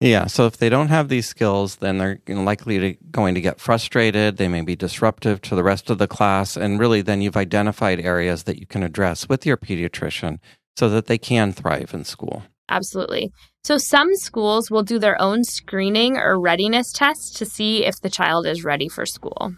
Yeah, 0.00 0.26
so 0.26 0.46
if 0.46 0.58
they 0.58 0.68
don't 0.68 0.88
have 0.88 1.08
these 1.08 1.26
skills, 1.26 1.76
then 1.76 1.98
they're 1.98 2.20
likely 2.28 2.78
to, 2.78 2.92
going 3.10 3.34
to 3.34 3.40
get 3.40 3.58
frustrated. 3.58 4.36
They 4.36 4.46
may 4.46 4.60
be 4.60 4.76
disruptive 4.76 5.40
to 5.42 5.56
the 5.56 5.64
rest 5.64 5.90
of 5.90 5.98
the 5.98 6.06
class. 6.06 6.56
And 6.56 6.78
really, 6.78 7.02
then 7.02 7.20
you've 7.20 7.36
identified 7.36 7.98
areas 7.98 8.44
that 8.44 8.60
you 8.60 8.66
can 8.66 8.84
address 8.84 9.28
with 9.28 9.44
your 9.44 9.56
pediatrician 9.56 10.38
so 10.76 10.88
that 10.88 11.06
they 11.06 11.18
can 11.18 11.52
thrive 11.52 11.92
in 11.92 12.04
school. 12.04 12.44
Absolutely. 12.68 13.32
So, 13.64 13.76
some 13.76 14.14
schools 14.14 14.70
will 14.70 14.84
do 14.84 15.00
their 15.00 15.20
own 15.20 15.42
screening 15.42 16.16
or 16.16 16.38
readiness 16.38 16.92
tests 16.92 17.32
to 17.38 17.44
see 17.44 17.84
if 17.84 18.00
the 18.00 18.10
child 18.10 18.46
is 18.46 18.62
ready 18.62 18.88
for 18.88 19.04
school. 19.04 19.54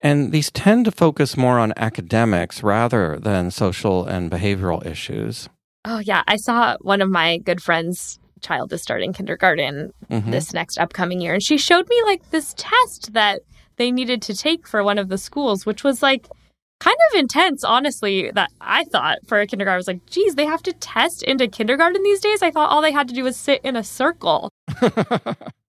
And 0.00 0.30
these 0.30 0.50
tend 0.52 0.84
to 0.84 0.92
focus 0.92 1.36
more 1.36 1.58
on 1.58 1.74
academics 1.76 2.62
rather 2.62 3.18
than 3.18 3.50
social 3.50 4.06
and 4.06 4.30
behavioral 4.30 4.86
issues. 4.86 5.48
Oh, 5.84 5.98
yeah. 5.98 6.22
I 6.28 6.36
saw 6.36 6.76
one 6.80 7.02
of 7.02 7.10
my 7.10 7.38
good 7.38 7.62
friends 7.62 8.19
child 8.40 8.72
is 8.72 8.82
starting 8.82 9.12
kindergarten 9.12 9.92
mm-hmm. 10.10 10.30
this 10.30 10.52
next 10.52 10.78
upcoming 10.78 11.20
year. 11.20 11.34
And 11.34 11.42
she 11.42 11.58
showed 11.58 11.88
me 11.88 12.02
like 12.04 12.30
this 12.30 12.54
test 12.56 13.12
that 13.12 13.40
they 13.76 13.90
needed 13.90 14.22
to 14.22 14.36
take 14.36 14.66
for 14.66 14.82
one 14.82 14.98
of 14.98 15.08
the 15.08 15.18
schools, 15.18 15.64
which 15.64 15.84
was 15.84 16.02
like 16.02 16.28
kind 16.80 16.96
of 17.10 17.20
intense, 17.20 17.62
honestly, 17.62 18.30
that 18.32 18.50
I 18.60 18.84
thought 18.84 19.18
for 19.26 19.40
a 19.40 19.46
kindergarten. 19.46 19.74
I 19.74 19.76
was 19.76 19.86
like, 19.86 20.04
geez, 20.06 20.34
they 20.34 20.46
have 20.46 20.62
to 20.64 20.72
test 20.72 21.22
into 21.22 21.46
kindergarten 21.46 22.02
these 22.02 22.20
days. 22.20 22.42
I 22.42 22.50
thought 22.50 22.70
all 22.70 22.82
they 22.82 22.92
had 22.92 23.08
to 23.08 23.14
do 23.14 23.24
was 23.24 23.36
sit 23.36 23.60
in 23.62 23.76
a 23.76 23.84
circle. 23.84 24.50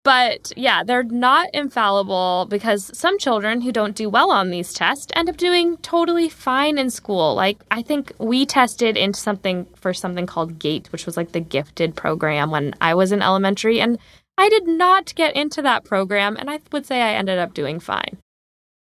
But 0.04 0.52
yeah, 0.58 0.84
they're 0.84 1.04
not 1.04 1.50
infallible 1.54 2.48
because 2.50 2.96
some 2.98 3.18
children 3.18 3.62
who 3.62 3.72
don't 3.72 3.96
do 3.96 4.10
well 4.10 4.32
on 4.32 4.50
these 4.50 4.74
tests 4.74 5.08
end 5.16 5.30
up 5.30 5.38
doing 5.38 5.78
totally 5.78 6.28
fine 6.28 6.78
in 6.78 6.90
school. 6.90 7.36
Like, 7.36 7.64
I 7.72 7.82
think 7.82 8.12
we 8.18 8.46
tested 8.46 8.98
into 8.98 9.20
something 9.20 9.66
for 9.76 9.94
something 9.94 10.26
called 10.26 10.60
GATE, 10.60 10.92
which 10.92 11.06
was 11.06 11.16
like 11.16 11.32
the 11.32 11.40
gifted 11.40 11.96
program 11.96 12.52
when 12.52 12.74
I 12.82 12.96
was 12.96 13.14
in 13.14 13.22
elementary. 13.22 13.80
And 13.80 13.98
I 14.38 14.50
did 14.50 14.68
not 14.68 15.16
get 15.16 15.36
into 15.38 15.62
that 15.62 15.86
program. 15.86 16.36
And 16.38 16.50
I 16.50 16.60
would 16.74 16.86
say 16.86 17.02
I 17.02 17.14
ended 17.14 17.40
up 17.40 17.54
doing 17.54 17.80
fine. 17.80 18.18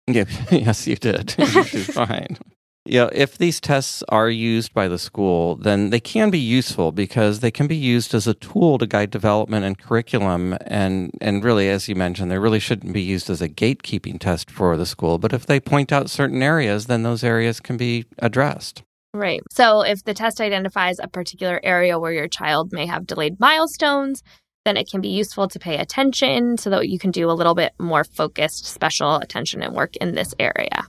Yeah, 0.08 0.24
yes, 0.50 0.88
you 0.88 0.96
did. 0.96 1.36
you 1.38 1.64
did 1.64 1.94
fine. 1.94 2.36
Yeah, 2.84 3.10
if 3.12 3.38
these 3.38 3.60
tests 3.60 4.02
are 4.08 4.28
used 4.28 4.74
by 4.74 4.88
the 4.88 4.98
school, 4.98 5.54
then 5.54 5.90
they 5.90 6.00
can 6.00 6.30
be 6.30 6.38
useful 6.38 6.90
because 6.90 7.38
they 7.38 7.52
can 7.52 7.68
be 7.68 7.76
used 7.76 8.12
as 8.12 8.26
a 8.26 8.34
tool 8.34 8.76
to 8.78 8.88
guide 8.88 9.10
development 9.10 9.64
and 9.64 9.78
curriculum. 9.78 10.56
And, 10.66 11.12
and 11.20 11.44
really, 11.44 11.68
as 11.68 11.88
you 11.88 11.94
mentioned, 11.94 12.30
they 12.30 12.38
really 12.38 12.58
shouldn't 12.58 12.92
be 12.92 13.00
used 13.00 13.30
as 13.30 13.40
a 13.40 13.48
gatekeeping 13.48 14.18
test 14.18 14.50
for 14.50 14.76
the 14.76 14.86
school. 14.86 15.18
But 15.18 15.32
if 15.32 15.46
they 15.46 15.60
point 15.60 15.92
out 15.92 16.10
certain 16.10 16.42
areas, 16.42 16.86
then 16.86 17.04
those 17.04 17.22
areas 17.22 17.60
can 17.60 17.76
be 17.76 18.04
addressed. 18.18 18.82
Right. 19.14 19.42
So 19.50 19.82
if 19.82 20.02
the 20.02 20.14
test 20.14 20.40
identifies 20.40 20.98
a 20.98 21.06
particular 21.06 21.60
area 21.62 22.00
where 22.00 22.12
your 22.12 22.28
child 22.28 22.72
may 22.72 22.86
have 22.86 23.06
delayed 23.06 23.38
milestones, 23.38 24.24
then 24.64 24.76
it 24.76 24.88
can 24.90 25.00
be 25.00 25.08
useful 25.08 25.48
to 25.48 25.58
pay 25.58 25.76
attention 25.76 26.56
so 26.56 26.70
that 26.70 26.88
you 26.88 26.98
can 26.98 27.10
do 27.10 27.30
a 27.30 27.32
little 27.32 27.54
bit 27.54 27.74
more 27.78 28.04
focused 28.04 28.64
special 28.64 29.16
attention 29.16 29.62
and 29.62 29.74
work 29.74 29.96
in 29.96 30.14
this 30.14 30.34
area. 30.38 30.86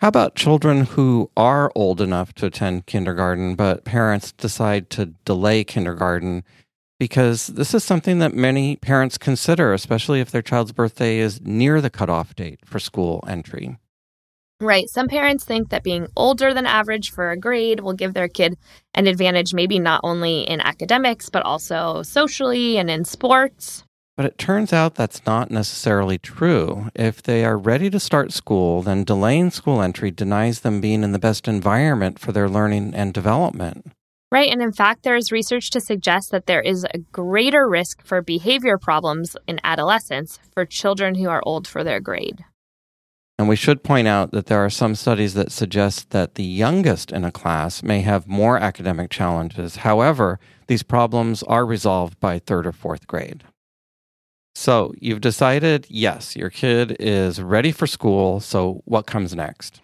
How 0.00 0.08
about 0.08 0.34
children 0.34 0.86
who 0.86 1.30
are 1.36 1.70
old 1.74 2.00
enough 2.00 2.32
to 2.36 2.46
attend 2.46 2.86
kindergarten, 2.86 3.54
but 3.54 3.84
parents 3.84 4.32
decide 4.32 4.88
to 4.90 5.12
delay 5.26 5.62
kindergarten? 5.62 6.42
Because 6.98 7.48
this 7.48 7.74
is 7.74 7.84
something 7.84 8.18
that 8.20 8.32
many 8.32 8.76
parents 8.76 9.18
consider, 9.18 9.74
especially 9.74 10.20
if 10.20 10.30
their 10.30 10.40
child's 10.40 10.72
birthday 10.72 11.18
is 11.18 11.42
near 11.42 11.82
the 11.82 11.90
cutoff 11.90 12.34
date 12.34 12.60
for 12.64 12.78
school 12.78 13.22
entry. 13.28 13.76
Right. 14.58 14.88
Some 14.88 15.08
parents 15.08 15.44
think 15.44 15.68
that 15.68 15.84
being 15.84 16.06
older 16.16 16.54
than 16.54 16.64
average 16.64 17.10
for 17.10 17.30
a 17.30 17.36
grade 17.36 17.80
will 17.80 17.92
give 17.92 18.14
their 18.14 18.28
kid 18.28 18.56
an 18.94 19.06
advantage, 19.06 19.52
maybe 19.52 19.78
not 19.78 20.00
only 20.02 20.48
in 20.48 20.62
academics, 20.62 21.28
but 21.28 21.42
also 21.42 22.02
socially 22.02 22.78
and 22.78 22.90
in 22.90 23.04
sports. 23.04 23.84
But 24.16 24.26
it 24.26 24.38
turns 24.38 24.72
out 24.72 24.96
that's 24.96 25.24
not 25.24 25.50
necessarily 25.50 26.18
true. 26.18 26.90
If 26.94 27.22
they 27.22 27.44
are 27.44 27.56
ready 27.56 27.88
to 27.90 27.98
start 28.00 28.32
school, 28.32 28.82
then 28.82 29.04
delaying 29.04 29.50
school 29.50 29.80
entry 29.80 30.10
denies 30.10 30.60
them 30.60 30.80
being 30.80 31.02
in 31.02 31.12
the 31.12 31.18
best 31.18 31.48
environment 31.48 32.18
for 32.18 32.32
their 32.32 32.48
learning 32.48 32.94
and 32.94 33.14
development. 33.14 33.92
Right. 34.32 34.50
And 34.50 34.62
in 34.62 34.72
fact, 34.72 35.02
there 35.02 35.16
is 35.16 35.32
research 35.32 35.70
to 35.70 35.80
suggest 35.80 36.30
that 36.30 36.46
there 36.46 36.60
is 36.60 36.84
a 36.94 36.98
greater 36.98 37.68
risk 37.68 38.04
for 38.04 38.22
behavior 38.22 38.78
problems 38.78 39.36
in 39.48 39.58
adolescence 39.64 40.38
for 40.52 40.64
children 40.64 41.16
who 41.16 41.28
are 41.28 41.42
old 41.44 41.66
for 41.66 41.82
their 41.82 41.98
grade. 41.98 42.44
And 43.40 43.48
we 43.48 43.56
should 43.56 43.82
point 43.82 44.06
out 44.06 44.32
that 44.32 44.46
there 44.46 44.62
are 44.62 44.70
some 44.70 44.94
studies 44.94 45.32
that 45.32 45.50
suggest 45.50 46.10
that 46.10 46.34
the 46.34 46.44
youngest 46.44 47.10
in 47.10 47.24
a 47.24 47.32
class 47.32 47.82
may 47.82 48.02
have 48.02 48.28
more 48.28 48.58
academic 48.58 49.10
challenges. 49.10 49.76
However, 49.76 50.38
these 50.66 50.82
problems 50.82 51.42
are 51.44 51.64
resolved 51.64 52.20
by 52.20 52.38
third 52.38 52.66
or 52.66 52.72
fourth 52.72 53.06
grade. 53.06 53.44
So 54.54 54.92
you've 55.00 55.20
decided, 55.20 55.86
yes, 55.88 56.36
your 56.36 56.50
kid 56.50 56.96
is 57.00 57.40
ready 57.40 57.72
for 57.72 57.86
school. 57.86 58.40
So 58.40 58.82
what 58.84 59.06
comes 59.06 59.34
next? 59.34 59.80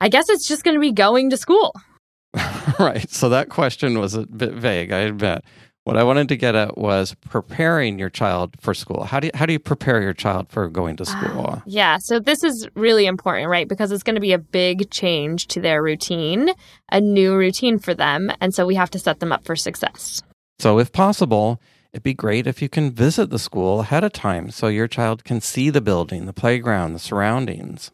I 0.00 0.08
guess 0.08 0.28
it's 0.28 0.46
just 0.46 0.64
going 0.64 0.74
to 0.74 0.80
be 0.80 0.92
going 0.92 1.30
to 1.30 1.36
school. 1.36 1.72
right. 2.78 3.10
So 3.10 3.28
that 3.30 3.48
question 3.48 3.98
was 3.98 4.14
a 4.14 4.26
bit 4.26 4.52
vague, 4.52 4.92
I 4.92 4.98
admit. 4.98 5.44
What 5.84 5.96
I 5.96 6.02
wanted 6.02 6.28
to 6.30 6.36
get 6.36 6.56
at 6.56 6.76
was 6.76 7.14
preparing 7.30 7.96
your 7.96 8.10
child 8.10 8.56
for 8.60 8.74
school. 8.74 9.04
How 9.04 9.20
do 9.20 9.28
you, 9.28 9.30
how 9.34 9.46
do 9.46 9.52
you 9.52 9.60
prepare 9.60 10.02
your 10.02 10.12
child 10.12 10.48
for 10.48 10.68
going 10.68 10.96
to 10.96 11.04
ah, 11.06 11.06
school? 11.06 11.46
Uh, 11.46 11.60
yeah, 11.64 11.98
so 12.00 12.18
this 12.18 12.42
is 12.42 12.68
really 12.74 13.06
important, 13.06 13.48
right? 13.48 13.68
Because 13.68 13.92
it's 13.92 14.02
going 14.02 14.16
to 14.16 14.20
be 14.20 14.32
a 14.32 14.38
big 14.38 14.90
change 14.90 15.46
to 15.46 15.60
their 15.60 15.80
routine, 15.80 16.50
a 16.90 17.00
new 17.00 17.36
routine 17.36 17.78
for 17.78 17.94
them, 17.94 18.32
and 18.40 18.52
so 18.52 18.66
we 18.66 18.74
have 18.74 18.90
to 18.90 18.98
set 18.98 19.20
them 19.20 19.30
up 19.30 19.44
for 19.44 19.54
success. 19.54 20.24
So 20.58 20.80
if 20.80 20.90
possible, 20.90 21.60
It'd 21.92 22.02
be 22.02 22.14
great 22.14 22.46
if 22.46 22.60
you 22.60 22.68
can 22.68 22.90
visit 22.90 23.30
the 23.30 23.38
school 23.38 23.80
ahead 23.80 24.04
of 24.04 24.12
time 24.12 24.50
so 24.50 24.68
your 24.68 24.88
child 24.88 25.24
can 25.24 25.40
see 25.40 25.70
the 25.70 25.80
building, 25.80 26.26
the 26.26 26.32
playground, 26.32 26.92
the 26.92 26.98
surroundings. 26.98 27.90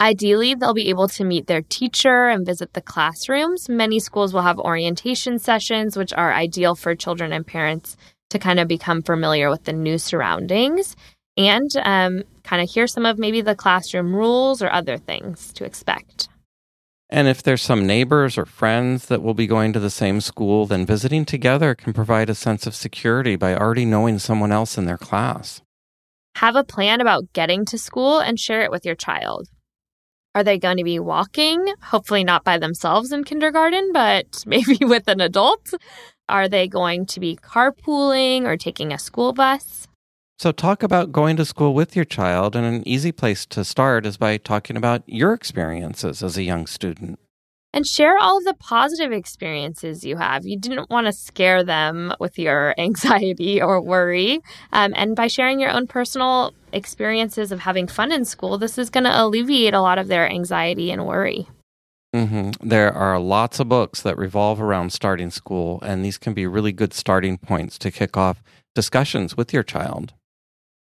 Ideally, 0.00 0.54
they'll 0.54 0.72
be 0.72 0.88
able 0.88 1.08
to 1.08 1.24
meet 1.24 1.46
their 1.46 1.60
teacher 1.60 2.28
and 2.28 2.46
visit 2.46 2.72
the 2.72 2.80
classrooms. 2.80 3.68
Many 3.68 4.00
schools 4.00 4.32
will 4.32 4.42
have 4.42 4.58
orientation 4.58 5.38
sessions, 5.38 5.96
which 5.96 6.12
are 6.14 6.32
ideal 6.32 6.74
for 6.74 6.94
children 6.94 7.32
and 7.32 7.46
parents 7.46 7.98
to 8.30 8.38
kind 8.38 8.58
of 8.58 8.66
become 8.66 9.02
familiar 9.02 9.50
with 9.50 9.64
the 9.64 9.74
new 9.74 9.98
surroundings 9.98 10.96
and 11.36 11.70
um, 11.84 12.22
kind 12.44 12.62
of 12.62 12.70
hear 12.70 12.86
some 12.86 13.04
of 13.04 13.18
maybe 13.18 13.42
the 13.42 13.54
classroom 13.54 14.14
rules 14.14 14.62
or 14.62 14.70
other 14.72 14.96
things 14.96 15.52
to 15.52 15.64
expect. 15.64 16.28
And 17.12 17.26
if 17.26 17.42
there's 17.42 17.60
some 17.60 17.86
neighbors 17.86 18.38
or 18.38 18.46
friends 18.46 19.06
that 19.06 19.20
will 19.20 19.34
be 19.34 19.48
going 19.48 19.72
to 19.72 19.80
the 19.80 19.90
same 19.90 20.20
school, 20.20 20.66
then 20.66 20.86
visiting 20.86 21.24
together 21.24 21.74
can 21.74 21.92
provide 21.92 22.30
a 22.30 22.36
sense 22.36 22.68
of 22.68 22.76
security 22.76 23.34
by 23.34 23.56
already 23.56 23.84
knowing 23.84 24.20
someone 24.20 24.52
else 24.52 24.78
in 24.78 24.84
their 24.84 24.96
class. 24.96 25.60
Have 26.36 26.54
a 26.54 26.62
plan 26.62 27.00
about 27.00 27.32
getting 27.32 27.64
to 27.66 27.78
school 27.78 28.20
and 28.20 28.38
share 28.38 28.62
it 28.62 28.70
with 28.70 28.86
your 28.86 28.94
child. 28.94 29.48
Are 30.36 30.44
they 30.44 30.58
going 30.58 30.76
to 30.76 30.84
be 30.84 31.00
walking? 31.00 31.74
Hopefully, 31.82 32.22
not 32.22 32.44
by 32.44 32.58
themselves 32.58 33.10
in 33.10 33.24
kindergarten, 33.24 33.90
but 33.92 34.44
maybe 34.46 34.78
with 34.80 35.08
an 35.08 35.20
adult. 35.20 35.74
Are 36.28 36.48
they 36.48 36.68
going 36.68 37.06
to 37.06 37.18
be 37.18 37.34
carpooling 37.34 38.44
or 38.44 38.56
taking 38.56 38.92
a 38.92 38.98
school 39.00 39.32
bus? 39.32 39.88
So, 40.40 40.52
talk 40.52 40.82
about 40.82 41.12
going 41.12 41.36
to 41.36 41.44
school 41.44 41.74
with 41.74 41.94
your 41.94 42.06
child, 42.06 42.56
and 42.56 42.64
an 42.64 42.88
easy 42.88 43.12
place 43.12 43.44
to 43.44 43.62
start 43.62 44.06
is 44.06 44.16
by 44.16 44.38
talking 44.38 44.74
about 44.74 45.02
your 45.04 45.34
experiences 45.34 46.22
as 46.22 46.38
a 46.38 46.42
young 46.42 46.66
student. 46.66 47.18
And 47.74 47.86
share 47.86 48.16
all 48.16 48.38
of 48.38 48.44
the 48.44 48.54
positive 48.54 49.12
experiences 49.12 50.02
you 50.02 50.16
have. 50.16 50.46
You 50.46 50.58
didn't 50.58 50.88
want 50.88 51.08
to 51.08 51.12
scare 51.12 51.62
them 51.62 52.14
with 52.18 52.38
your 52.38 52.74
anxiety 52.80 53.60
or 53.60 53.82
worry. 53.82 54.40
Um, 54.72 54.94
and 54.96 55.14
by 55.14 55.26
sharing 55.26 55.60
your 55.60 55.72
own 55.72 55.86
personal 55.86 56.54
experiences 56.72 57.52
of 57.52 57.60
having 57.60 57.86
fun 57.86 58.10
in 58.10 58.24
school, 58.24 58.56
this 58.56 58.78
is 58.78 58.88
going 58.88 59.04
to 59.04 59.22
alleviate 59.22 59.74
a 59.74 59.82
lot 59.82 59.98
of 59.98 60.08
their 60.08 60.26
anxiety 60.26 60.90
and 60.90 61.06
worry. 61.06 61.48
Mm-hmm. 62.16 62.66
There 62.66 62.94
are 62.94 63.20
lots 63.20 63.60
of 63.60 63.68
books 63.68 64.00
that 64.00 64.16
revolve 64.16 64.58
around 64.58 64.94
starting 64.94 65.30
school, 65.30 65.82
and 65.82 66.02
these 66.02 66.16
can 66.16 66.32
be 66.32 66.46
really 66.46 66.72
good 66.72 66.94
starting 66.94 67.36
points 67.36 67.76
to 67.80 67.90
kick 67.90 68.16
off 68.16 68.42
discussions 68.74 69.36
with 69.36 69.52
your 69.52 69.62
child. 69.62 70.14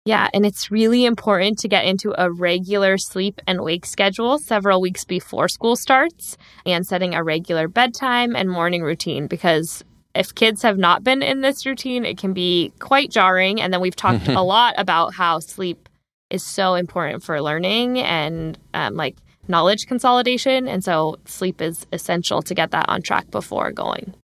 Yeah, 0.06 0.28
and 0.32 0.46
it's 0.46 0.70
really 0.70 1.04
important 1.04 1.58
to 1.58 1.68
get 1.68 1.84
into 1.84 2.14
a 2.16 2.30
regular 2.30 2.96
sleep 2.96 3.40
and 3.44 3.62
wake 3.62 3.84
schedule 3.84 4.38
several 4.38 4.80
weeks 4.80 5.04
before 5.04 5.48
school 5.48 5.74
starts 5.74 6.36
and 6.64 6.86
setting 6.86 7.12
a 7.12 7.24
regular 7.24 7.66
bedtime 7.66 8.36
and 8.36 8.48
morning 8.48 8.84
routine 8.84 9.26
because 9.26 9.82
if 10.14 10.32
kids 10.32 10.62
have 10.62 10.78
not 10.78 11.02
been 11.02 11.22
in 11.22 11.40
this 11.40 11.66
routine, 11.66 12.04
it 12.04 12.18
can 12.18 12.32
be 12.32 12.72
quite 12.78 13.10
jarring. 13.10 13.60
And 13.60 13.72
then 13.72 13.80
we've 13.80 13.96
talked 13.96 14.28
a 14.28 14.42
lot 14.42 14.74
about 14.78 15.12
how 15.12 15.40
sleep 15.40 15.88
is 16.30 16.44
so 16.44 16.74
important 16.74 17.24
for 17.24 17.42
learning 17.42 17.98
and 17.98 18.56
um, 18.74 18.94
like 18.94 19.16
knowledge 19.48 19.88
consolidation. 19.88 20.68
And 20.68 20.84
so 20.84 21.16
sleep 21.24 21.60
is 21.60 21.84
essential 21.92 22.42
to 22.42 22.54
get 22.54 22.70
that 22.70 22.88
on 22.88 23.02
track 23.02 23.28
before 23.32 23.72
going. 23.72 24.14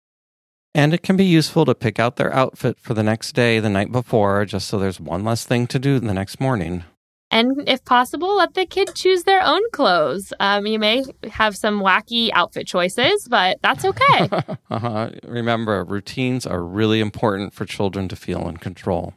And 0.75 0.95
it 0.95 1.03
can 1.03 1.17
be 1.17 1.25
useful 1.25 1.65
to 1.67 1.75
pick 1.75 1.99
out 1.99 2.17
their 2.17 2.33
outfit 2.33 2.79
for 2.79 2.95
the 2.95 3.03
next 3.03 3.33
day 3.33 3.61
the 3.61 3.69
night 3.69 3.93
before, 3.93 4.45
just 4.45 4.69
so 4.69 4.79
there's 4.79 5.01
one 5.01 5.25
less 5.25 5.45
thing 5.45 5.67
to 5.67 5.79
do 5.79 5.99
the 6.01 6.15
next 6.15 6.41
morning. 6.41 6.85
And 7.31 7.67
if 7.67 7.83
possible, 7.85 8.37
let 8.37 8.53
the 8.53 8.67
kid 8.67 8.95
choose 8.95 9.25
their 9.25 9.43
own 9.43 9.63
clothes. 9.73 10.35
Um, 10.39 10.67
you 10.67 10.79
may 10.79 11.03
have 11.31 11.57
some 11.57 11.81
wacky 11.81 12.31
outfit 12.35 12.67
choices, 12.67 13.27
but 13.29 13.59
that's 13.63 13.87
okay. 13.87 14.29
uh-huh. 14.71 15.11
Remember, 15.25 15.83
routines 15.83 16.47
are 16.47 16.63
really 16.63 17.01
important 17.01 17.55
for 17.55 17.65
children 17.65 18.07
to 18.09 18.17
feel 18.17 18.47
in 18.49 18.59
control. 18.59 19.15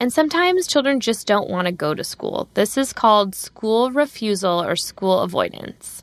And 0.00 0.12
sometimes 0.12 0.66
children 0.66 0.98
just 0.98 1.28
don't 1.28 1.48
want 1.48 1.66
to 1.66 1.72
go 1.72 1.94
to 1.94 2.02
school. 2.02 2.48
This 2.54 2.76
is 2.76 2.92
called 2.92 3.36
school 3.36 3.92
refusal 3.92 4.60
or 4.60 4.74
school 4.74 5.20
avoidance. 5.20 6.02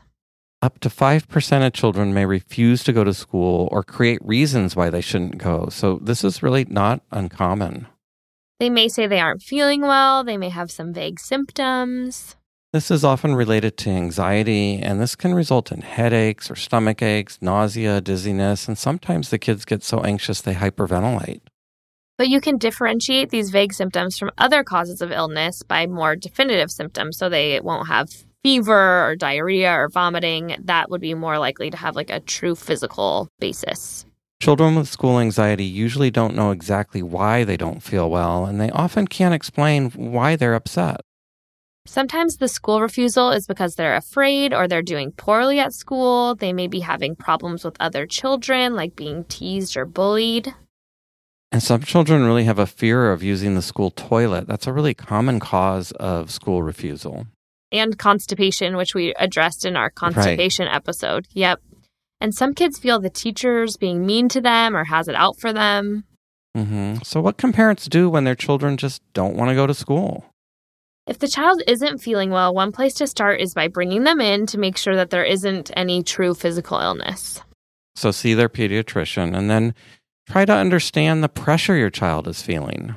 Up 0.63 0.80
to 0.82 0.89
5% 0.89 1.65
of 1.65 1.74
children 1.74 2.13
may 2.13 2.25
refuse 2.25 2.84
to 2.84 2.94
go 2.94 3.03
to 3.03 3.15
school 3.15 3.68
or 3.72 3.82
create 3.84 4.20
reasons 4.24 4.75
why 4.75 4.91
they 4.91 5.01
shouldn't 5.01 5.39
go. 5.39 5.70
So, 5.72 5.98
this 6.03 6.24
is 6.24 6.44
really 6.44 6.65
not 6.65 7.01
uncommon. 7.12 7.88
They 8.60 8.70
may 8.70 8.88
say 8.88 9.08
they 9.08 9.20
aren't 9.20 9.41
feeling 9.41 9.82
well, 9.82 10.24
they 10.24 10.38
may 10.38 10.50
have 10.50 10.70
some 10.70 10.94
vague 10.94 11.20
symptoms. 11.20 12.36
This 12.74 12.91
is 12.91 13.03
often 13.03 13.34
related 13.34 13.75
to 13.77 13.89
anxiety, 13.89 14.75
and 14.77 15.01
this 15.01 15.15
can 15.15 15.34
result 15.34 15.72
in 15.72 15.82
headaches 15.82 16.51
or 16.51 16.56
stomach 16.56 17.01
aches, 17.01 17.39
nausea, 17.41 18.00
dizziness, 18.00 18.68
and 18.68 18.77
sometimes 18.77 19.30
the 19.30 19.39
kids 19.39 19.65
get 19.65 19.84
so 19.84 20.01
anxious 20.01 20.41
they 20.41 20.53
hyperventilate. 20.53 21.41
But 22.20 22.30
you 22.30 22.39
can 22.39 22.60
differentiate 22.60 23.32
these 23.32 23.50
vague 23.50 23.74
symptoms 23.74 24.20
from 24.20 24.30
other 24.38 24.63
causes 24.63 25.01
of 25.01 25.12
illness 25.12 25.63
by 25.63 25.88
more 25.88 26.15
definitive 26.15 26.70
symptoms 26.70 27.18
so 27.18 27.30
they 27.30 27.60
won't 27.60 27.88
have 27.88 28.10
fever 28.44 29.08
or 29.08 29.16
diarrhea 29.16 29.72
or 29.72 29.90
vomiting. 29.90 30.56
That 30.64 30.90
would 30.90 31.02
be 31.02 31.14
more 31.14 31.38
likely 31.40 31.70
to 31.70 31.78
have 31.78 31.96
like 31.96 32.10
a 32.10 32.20
true 32.20 32.56
physical 32.56 33.30
basis. 33.40 34.06
Children 34.42 34.76
with 34.76 34.88
school 34.88 35.20
anxiety 35.20 35.66
usually 35.66 36.10
don't 36.10 36.36
know 36.36 36.50
exactly 36.50 37.04
why 37.04 37.44
they 37.44 37.58
don't 37.58 37.84
feel 37.84 38.10
well, 38.10 38.46
and 38.46 38.60
they 38.60 38.72
often 38.72 39.08
can't 39.08 39.36
explain 39.36 39.92
why 39.92 40.36
they're 40.36 40.56
upset. 40.56 41.02
Sometimes 41.86 42.38
the 42.38 42.48
school 42.48 42.82
refusal 42.82 43.32
is 43.32 43.46
because 43.46 43.76
they're 43.76 43.96
afraid 43.96 44.54
or 44.54 44.68
they're 44.68 44.82
doing 44.82 45.12
poorly 45.12 45.60
at 45.60 45.74
school. 45.74 46.36
They 46.36 46.54
may 46.54 46.68
be 46.68 46.80
having 46.80 47.16
problems 47.16 47.64
with 47.64 47.76
other 47.80 48.06
children, 48.06 48.76
like 48.76 48.96
being 48.96 49.26
teased 49.26 49.76
or 49.78 49.86
bullied. 49.86 50.54
And 51.52 51.62
some 51.62 51.82
children 51.82 52.24
really 52.24 52.46
have 52.46 52.60
a 52.60 52.66
fear 52.66 53.12
of 53.12 53.22
using 53.22 53.56
the 53.56 53.62
school 53.62 53.92
toilet. 53.92 54.48
That's 54.48 54.68
a 54.68 54.74
really 54.74 54.94
common 54.94 55.40
cause 55.40 55.92
of 55.94 56.32
school 56.32 56.64
refusal. 56.64 57.28
And 57.72 57.98
constipation, 57.98 58.75
which 58.75 58.94
we 58.94 59.13
addressed 59.18 59.66
in 59.66 59.75
our 59.75 59.90
constipation 59.90 60.66
right. 60.66 60.75
episode. 60.75 61.28
Yep. 61.32 61.62
And 62.20 62.36
some 62.36 62.54
kids 62.54 62.78
feel 62.78 63.00
the 63.00 63.10
teacher's 63.10 63.78
being 63.78 64.06
mean 64.06 64.30
to 64.30 64.42
them 64.42 64.75
or 64.75 64.84
has 64.84 65.08
it 65.08 65.16
out 65.16 65.40
for 65.40 65.51
them. 65.51 66.04
Mm-hmm. 66.56 67.01
So, 67.04 67.22
what 67.22 67.38
can 67.38 67.54
parents 67.54 67.88
do 67.88 68.10
when 68.10 68.25
their 68.25 68.36
children 68.36 68.78
just 68.78 69.01
don't 69.13 69.36
want 69.36 69.50
to 69.50 69.56
go 69.56 69.66
to 69.66 69.74
school? 69.74 70.25
If 71.08 71.20
the 71.20 71.28
child 71.28 71.63
isn't 71.68 72.00
feeling 72.00 72.30
well, 72.30 72.54
one 72.54 72.72
place 72.72 72.94
to 72.96 73.08
start 73.08 73.42
is 73.42 73.54
by 73.54 73.68
bringing 73.68 74.04
them 74.04 74.22
in 74.22 74.46
to 74.48 74.60
make 74.60 74.78
sure 74.78 74.96
that 74.96 75.10
there 75.10 75.24
isn't 75.24 75.72
any 75.75 76.04
true 76.04 76.34
physical 76.34 76.80
illness. 76.80 77.42
So, 77.96 78.12
see 78.12 78.34
their 78.34 78.50
pediatrician 78.50 79.36
and 79.36 79.50
then 79.50 79.74
try 80.30 80.46
to 80.46 80.54
understand 80.54 81.24
the 81.24 81.30
pressure 81.30 81.75
your 81.75 81.90
child 81.90 82.28
is 82.28 82.42
feeling. 82.42 82.96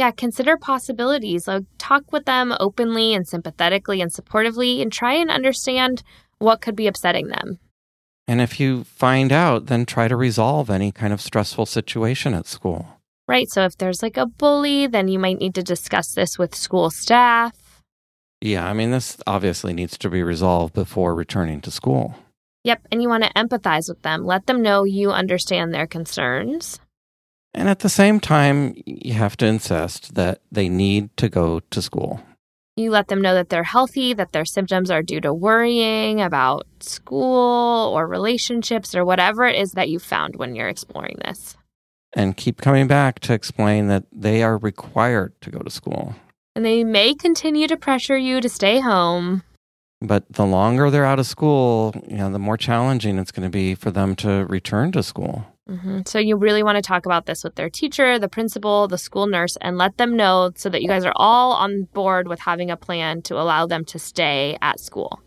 Yeah, 0.00 0.12
consider 0.12 0.56
possibilities. 0.56 1.46
Like, 1.46 1.64
talk 1.76 2.10
with 2.10 2.24
them 2.24 2.54
openly 2.58 3.12
and 3.12 3.28
sympathetically 3.28 4.00
and 4.00 4.10
supportively 4.10 4.80
and 4.80 4.90
try 4.90 5.12
and 5.12 5.30
understand 5.30 6.02
what 6.38 6.62
could 6.62 6.74
be 6.74 6.86
upsetting 6.86 7.28
them. 7.28 7.58
And 8.26 8.40
if 8.40 8.58
you 8.58 8.84
find 8.84 9.30
out, 9.30 9.66
then 9.66 9.84
try 9.84 10.08
to 10.08 10.16
resolve 10.16 10.70
any 10.70 10.90
kind 10.90 11.12
of 11.12 11.20
stressful 11.20 11.66
situation 11.66 12.32
at 12.32 12.46
school. 12.46 12.86
Right. 13.28 13.50
So 13.50 13.66
if 13.66 13.76
there's 13.76 14.02
like 14.02 14.16
a 14.16 14.24
bully, 14.24 14.86
then 14.86 15.08
you 15.08 15.18
might 15.18 15.38
need 15.38 15.54
to 15.56 15.62
discuss 15.62 16.14
this 16.14 16.38
with 16.38 16.54
school 16.54 16.88
staff. 16.88 17.82
Yeah. 18.40 18.66
I 18.66 18.72
mean, 18.72 18.92
this 18.92 19.18
obviously 19.26 19.74
needs 19.74 19.98
to 19.98 20.08
be 20.08 20.22
resolved 20.22 20.72
before 20.72 21.14
returning 21.14 21.60
to 21.60 21.70
school. 21.70 22.14
Yep. 22.64 22.88
And 22.90 23.02
you 23.02 23.10
want 23.10 23.24
to 23.24 23.32
empathize 23.34 23.90
with 23.90 24.00
them, 24.00 24.24
let 24.24 24.46
them 24.46 24.62
know 24.62 24.84
you 24.84 25.10
understand 25.10 25.74
their 25.74 25.86
concerns. 25.86 26.80
And 27.52 27.68
at 27.68 27.80
the 27.80 27.88
same 27.88 28.20
time, 28.20 28.74
you 28.86 29.14
have 29.14 29.36
to 29.38 29.46
insist 29.46 30.14
that 30.14 30.40
they 30.52 30.68
need 30.68 31.16
to 31.16 31.28
go 31.28 31.60
to 31.60 31.82
school. 31.82 32.20
You 32.76 32.90
let 32.90 33.08
them 33.08 33.20
know 33.20 33.34
that 33.34 33.48
they're 33.48 33.64
healthy, 33.64 34.14
that 34.14 34.32
their 34.32 34.44
symptoms 34.44 34.90
are 34.90 35.02
due 35.02 35.20
to 35.20 35.34
worrying 35.34 36.20
about 36.20 36.66
school 36.80 37.92
or 37.94 38.06
relationships 38.06 38.94
or 38.94 39.04
whatever 39.04 39.44
it 39.44 39.56
is 39.56 39.72
that 39.72 39.90
you 39.90 39.98
found 39.98 40.36
when 40.36 40.54
you're 40.54 40.68
exploring 40.68 41.18
this. 41.24 41.56
And 42.14 42.36
keep 42.36 42.60
coming 42.60 42.86
back 42.86 43.20
to 43.20 43.32
explain 43.32 43.88
that 43.88 44.04
they 44.12 44.42
are 44.42 44.56
required 44.56 45.38
to 45.42 45.50
go 45.50 45.58
to 45.58 45.70
school. 45.70 46.14
And 46.56 46.64
they 46.64 46.84
may 46.84 47.14
continue 47.14 47.68
to 47.68 47.76
pressure 47.76 48.16
you 48.16 48.40
to 48.40 48.48
stay 48.48 48.80
home. 48.80 49.42
But 50.00 50.32
the 50.32 50.46
longer 50.46 50.90
they're 50.90 51.04
out 51.04 51.18
of 51.18 51.26
school, 51.26 51.94
you 52.08 52.16
know, 52.16 52.30
the 52.30 52.38
more 52.38 52.56
challenging 52.56 53.18
it's 53.18 53.30
going 53.30 53.46
to 53.46 53.52
be 53.52 53.74
for 53.74 53.90
them 53.90 54.16
to 54.16 54.46
return 54.46 54.92
to 54.92 55.02
school. 55.02 55.44
Mm-hmm. 55.70 56.00
So 56.06 56.18
you 56.18 56.36
really 56.36 56.64
want 56.64 56.76
to 56.76 56.82
talk 56.82 57.06
about 57.06 57.26
this 57.26 57.44
with 57.44 57.54
their 57.54 57.70
teacher, 57.70 58.18
the 58.18 58.28
principal, 58.28 58.88
the 58.88 58.98
school 58.98 59.26
nurse, 59.28 59.56
and 59.60 59.78
let 59.78 59.98
them 59.98 60.16
know 60.16 60.50
so 60.56 60.68
that 60.68 60.82
you 60.82 60.88
guys 60.88 61.04
are 61.04 61.12
all 61.14 61.52
on 61.52 61.84
board 61.94 62.26
with 62.26 62.40
having 62.40 62.70
a 62.70 62.76
plan 62.76 63.22
to 63.22 63.40
allow 63.40 63.66
them 63.66 63.84
to 63.86 63.98
stay 63.98 64.58
at 64.60 64.80
school. 64.80 65.20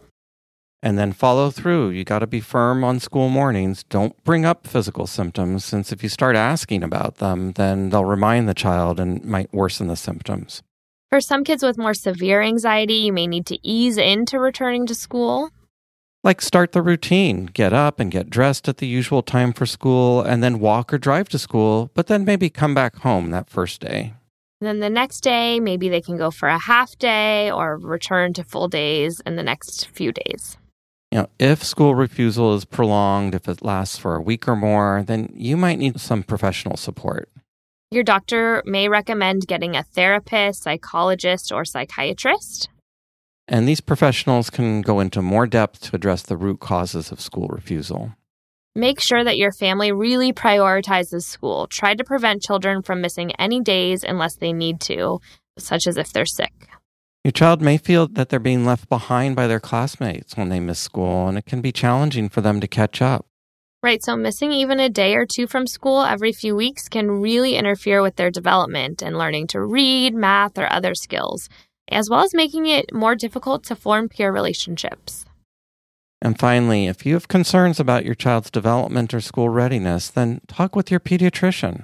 And 0.82 0.98
then 0.98 1.14
follow 1.14 1.50
through. 1.50 1.92
You 1.92 2.04
got 2.04 2.20
to 2.20 2.28
be 2.28 2.42
firm 2.42 2.84
on 2.84 3.00
school 3.00 3.30
mornings. 3.30 3.86
Don't 3.86 4.22
bring 4.26 4.44
up 4.44 4.68
physical 4.68 5.08
symptoms, 5.08 5.64
since 5.64 5.94
if 5.94 6.04
you 6.04 6.10
start 6.10 6.36
asking 6.36 6.84
about 6.84 7.16
them, 7.20 7.54
then 7.54 7.90
they'll 7.90 8.04
remind 8.04 8.50
the 8.50 8.54
child 8.54 9.00
and 9.00 9.24
might 9.24 9.54
worsen 9.54 9.88
the 9.88 9.96
symptoms. 9.96 10.62
For 11.10 11.22
some 11.22 11.46
kids 11.46 11.64
with 11.64 11.78
more 11.78 11.94
severe 11.94 12.42
anxiety, 12.42 12.96
you 12.96 13.14
may 13.14 13.28
need 13.28 13.46
to 13.46 13.58
ease 13.66 13.98
into 13.98 14.40
returning 14.40 14.86
to 14.88 14.96
school. 14.96 15.52
Like 16.24 16.42
start 16.42 16.72
the 16.72 16.82
routine, 16.82 17.48
get 17.48 17.74
up 17.74 18.00
and 18.00 18.10
get 18.10 18.30
dressed 18.30 18.70
at 18.70 18.78
the 18.78 18.88
usual 18.88 19.22
time 19.22 19.52
for 19.52 19.66
school, 19.66 20.22
and 20.22 20.42
then 20.42 20.60
walk 20.60 20.94
or 20.94 20.98
drive 20.98 21.28
to 21.30 21.40
school, 21.40 21.92
but 21.94 22.08
then 22.08 22.24
maybe 22.24 22.50
come 22.50 22.74
back 22.74 22.96
home 22.98 23.32
that 23.32 23.50
first 23.50 23.82
day. 23.82 24.14
And 24.62 24.68
then 24.70 24.80
the 24.80 24.90
next 24.90 25.20
day, 25.20 25.60
maybe 25.60 25.90
they 25.90 26.00
can 26.00 26.16
go 26.16 26.32
for 26.32 26.48
a 26.48 26.58
half 26.58 26.98
day 26.98 27.52
or 27.52 27.78
return 27.78 28.32
to 28.34 28.46
full 28.46 28.70
days 28.70 29.20
in 29.26 29.36
the 29.36 29.44
next 29.44 29.88
few 29.90 30.14
days. 30.14 30.58
You 31.12 31.20
know, 31.20 31.30
if 31.38 31.62
school 31.62 31.94
refusal 31.94 32.56
is 32.56 32.64
prolonged, 32.64 33.36
if 33.36 33.50
it 33.50 33.62
lasts 33.62 33.98
for 33.98 34.16
a 34.16 34.22
week 34.22 34.48
or 34.48 34.56
more, 34.56 35.04
then 35.06 35.34
you 35.36 35.58
might 35.58 35.78
need 35.78 36.00
some 36.00 36.24
professional 36.24 36.78
support. 36.78 37.28
Your 37.92 38.04
doctor 38.04 38.64
may 38.66 38.88
recommend 38.88 39.46
getting 39.46 39.76
a 39.76 39.84
therapist, 39.84 40.64
psychologist, 40.64 41.52
or 41.52 41.66
psychiatrist. 41.66 42.70
And 43.48 43.68
these 43.68 43.82
professionals 43.82 44.50
can 44.50 44.82
go 44.82 45.00
into 45.00 45.22
more 45.22 45.48
depth 45.48 45.82
to 45.82 45.96
address 45.96 46.24
the 46.24 46.38
root 46.38 46.60
causes 46.60 47.12
of 47.12 47.20
school 47.20 47.48
refusal. 47.50 48.14
Make 48.76 49.00
sure 49.00 49.24
that 49.24 49.38
your 49.38 49.52
family 49.52 49.92
really 49.92 50.34
prioritizes 50.34 51.24
school. 51.24 51.68
Try 51.68 51.94
to 51.94 52.04
prevent 52.04 52.42
children 52.42 52.82
from 52.82 53.02
missing 53.02 53.32
any 53.38 53.62
days 53.62 54.04
unless 54.04 54.36
they 54.36 54.54
need 54.54 54.80
to, 54.82 55.20
such 55.60 55.86
as 55.86 55.98
if 55.98 56.12
they're 56.12 56.26
sick. 56.26 56.70
Your 57.24 57.32
child 57.32 57.62
may 57.62 57.78
feel 57.78 58.08
that 58.08 58.30
they're 58.30 58.40
being 58.40 58.66
left 58.66 58.90
behind 58.90 59.36
by 59.36 59.48
their 59.48 59.60
classmates 59.60 60.36
when 60.36 60.50
they 60.50 60.60
miss 60.60 60.80
school, 60.80 61.28
and 61.28 61.38
it 61.38 61.46
can 61.46 61.62
be 61.62 61.72
challenging 61.72 62.30
for 62.30 62.42
them 62.42 62.60
to 62.60 62.68
catch 62.68 63.02
up. 63.02 63.26
Right, 63.84 64.04
so 64.04 64.16
missing 64.16 64.52
even 64.52 64.80
a 64.80 64.90
day 64.90 65.14
or 65.16 65.26
two 65.26 65.46
from 65.46 65.68
school 65.68 66.02
every 66.02 66.32
few 66.32 66.56
weeks 66.56 66.88
can 66.88 67.12
really 67.12 67.56
interfere 67.56 68.02
with 68.02 68.16
their 68.16 68.32
development 68.32 69.02
and 69.02 69.18
learning 69.18 69.48
to 69.48 69.62
read, 69.62 70.16
math, 70.16 70.58
or 70.58 70.72
other 70.72 70.96
skills 70.96 71.48
as 71.92 72.10
well 72.10 72.24
as 72.24 72.34
making 72.34 72.66
it 72.66 72.94
more 72.94 73.16
difficult 73.16 73.64
to 73.66 73.76
form 73.76 74.10
peer 74.10 74.32
relationships. 74.32 75.26
And 76.22 76.40
finally, 76.40 76.88
if 76.88 77.06
you 77.06 77.16
have 77.16 77.28
concerns 77.28 77.80
about 77.80 78.06
your 78.06 78.16
child's 78.16 78.50
development 78.50 79.14
or 79.14 79.20
school 79.20 79.50
readiness, 79.50 80.10
then 80.10 80.40
talk 80.48 80.76
with 80.76 80.90
your 80.90 81.02
pediatrician. 81.02 81.84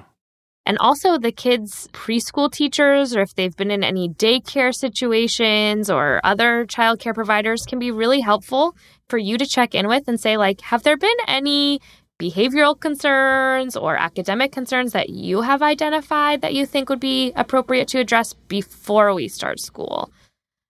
And 0.65 0.77
also, 0.77 1.17
the 1.17 1.31
kids' 1.31 1.89
preschool 1.93 2.51
teachers, 2.51 3.15
or 3.15 3.21
if 3.21 3.33
they've 3.33 3.55
been 3.55 3.71
in 3.71 3.83
any 3.83 4.07
daycare 4.07 4.73
situations 4.73 5.89
or 5.89 6.21
other 6.23 6.65
childcare 6.65 7.15
providers, 7.15 7.65
can 7.67 7.79
be 7.79 7.91
really 7.91 8.21
helpful 8.21 8.77
for 9.09 9.17
you 9.17 9.37
to 9.37 9.47
check 9.47 9.73
in 9.73 9.87
with 9.87 10.07
and 10.07 10.19
say, 10.19 10.37
like, 10.37 10.61
have 10.61 10.83
there 10.83 10.95
been 10.95 11.17
any 11.27 11.81
behavioral 12.19 12.79
concerns 12.79 13.77
or 13.77 13.95
academic 13.95 14.51
concerns 14.51 14.91
that 14.91 15.09
you 15.09 15.41
have 15.41 15.61
identified 15.61 16.41
that 16.41 16.53
you 16.53 16.65
think 16.65 16.89
would 16.89 16.99
be 16.99 17.31
appropriate 17.35 17.87
to 17.87 17.99
address 17.99 18.33
before 18.33 19.13
we 19.13 19.27
start 19.27 19.59
school. 19.59 20.11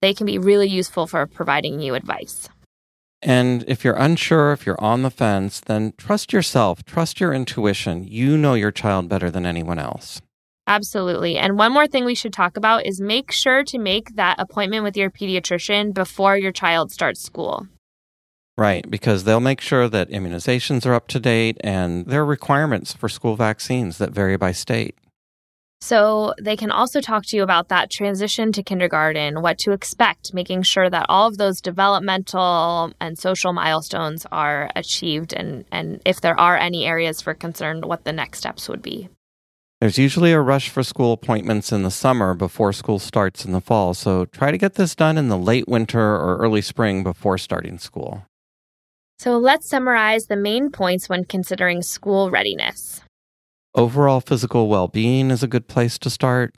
They 0.02 0.14
can 0.14 0.26
be 0.26 0.38
really 0.38 0.68
useful 0.68 1.08
for 1.08 1.26
providing 1.26 1.80
you 1.80 1.96
advice. 1.96 2.48
And 3.22 3.66
if 3.68 3.84
you're 3.84 3.96
unsure, 3.96 4.54
if 4.54 4.66
you're 4.66 4.80
on 4.80 5.02
the 5.02 5.10
fence, 5.10 5.60
then 5.60 5.94
trust 5.98 6.32
yourself, 6.32 6.86
trust 6.86 7.20
your 7.20 7.34
intuition. 7.34 8.06
You 8.08 8.38
know 8.38 8.54
your 8.54 8.72
child 8.72 9.10
better 9.10 9.30
than 9.30 9.46
anyone 9.46 9.80
else. 9.80 10.22
Absolutely. 10.68 11.36
And 11.36 11.58
one 11.58 11.74
more 11.74 11.88
thing 11.88 12.06
we 12.06 12.16
should 12.16 12.32
talk 12.32 12.56
about 12.56 12.86
is 12.86 13.02
make 13.02 13.32
sure 13.32 13.64
to 13.64 13.80
make 13.80 14.16
that 14.16 14.40
appointment 14.40 14.84
with 14.84 14.96
your 14.96 15.10
pediatrician 15.10 15.94
before 15.96 16.38
your 16.38 16.52
child 16.52 16.92
starts 16.92 17.22
school. 17.22 17.68
Right, 18.60 18.92
because 18.92 19.24
they'll 19.24 19.40
make 19.40 19.62
sure 19.62 19.88
that 19.88 20.10
immunizations 20.10 20.86
are 20.86 20.94
up 20.94 21.08
to 21.08 21.20
date 21.22 21.56
and 21.62 22.06
there 22.08 22.24
are 22.24 22.26
requirements 22.26 22.92
for 22.92 23.08
school 23.08 23.38
vaccines 23.38 24.00
that 24.00 24.12
vary 24.12 24.36
by 24.36 24.52
state. 24.52 24.98
So 25.80 26.34
they 26.42 26.58
can 26.58 26.70
also 26.70 27.00
talk 27.00 27.26
to 27.28 27.38
you 27.38 27.44
about 27.44 27.70
that 27.70 27.90
transition 27.90 28.52
to 28.52 28.62
kindergarten, 28.62 29.42
what 29.42 29.60
to 29.60 29.72
expect, 29.72 30.34
making 30.34 30.64
sure 30.64 30.90
that 30.90 31.06
all 31.08 31.30
of 31.30 31.38
those 31.38 31.62
developmental 31.62 32.92
and 33.00 33.18
social 33.18 33.54
milestones 33.54 34.26
are 34.30 34.70
achieved, 34.76 35.32
and, 35.32 35.64
and 35.72 36.02
if 36.06 36.20
there 36.20 36.38
are 36.38 36.58
any 36.58 36.86
areas 36.86 37.22
for 37.22 37.34
concern, 37.34 37.80
what 37.80 38.04
the 38.04 38.12
next 38.12 38.40
steps 38.40 38.68
would 38.68 38.82
be. 38.82 39.08
There's 39.80 39.98
usually 39.98 40.34
a 40.34 40.42
rush 40.42 40.68
for 40.68 40.84
school 40.84 41.14
appointments 41.14 41.72
in 41.72 41.84
the 41.84 41.92
summer 41.92 42.34
before 42.34 42.74
school 42.74 43.00
starts 43.00 43.46
in 43.46 43.54
the 43.54 43.62
fall, 43.62 43.94
so 43.94 44.26
try 44.26 44.52
to 44.52 44.58
get 44.58 44.74
this 44.74 44.96
done 44.96 45.18
in 45.18 45.30
the 45.30 45.38
late 45.38 45.70
winter 45.70 46.02
or 46.02 46.36
early 46.40 46.62
spring 46.62 47.04
before 47.04 47.38
starting 47.38 47.78
school. 47.78 48.26
So 49.20 49.38
let's 49.38 49.68
summarize 49.68 50.28
the 50.28 50.38
main 50.38 50.72
points 50.72 51.10
when 51.10 51.26
considering 51.26 51.82
school 51.82 52.32
readiness. 52.32 53.02
Overall 53.76 54.22
physical 54.22 54.70
well 54.70 54.88
being 54.88 55.30
is 55.30 55.44
a 55.44 55.48
good 55.48 55.68
place 55.68 55.98
to 56.00 56.10
start. 56.10 56.56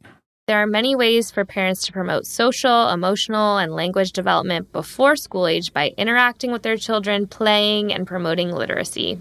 There 0.47 0.61
are 0.61 0.67
many 0.67 0.95
ways 0.95 1.31
for 1.31 1.43
parents 1.43 1.83
to 1.87 1.91
promote 1.91 2.27
social, 2.27 2.89
emotional, 2.89 3.57
and 3.57 3.73
language 3.73 4.11
development 4.11 4.71
before 4.71 5.15
school 5.15 5.47
age 5.47 5.73
by 5.73 5.95
interacting 5.97 6.51
with 6.51 6.61
their 6.61 6.77
children, 6.77 7.25
playing, 7.25 7.91
and 7.91 8.05
promoting 8.05 8.51
literacy. 8.51 9.19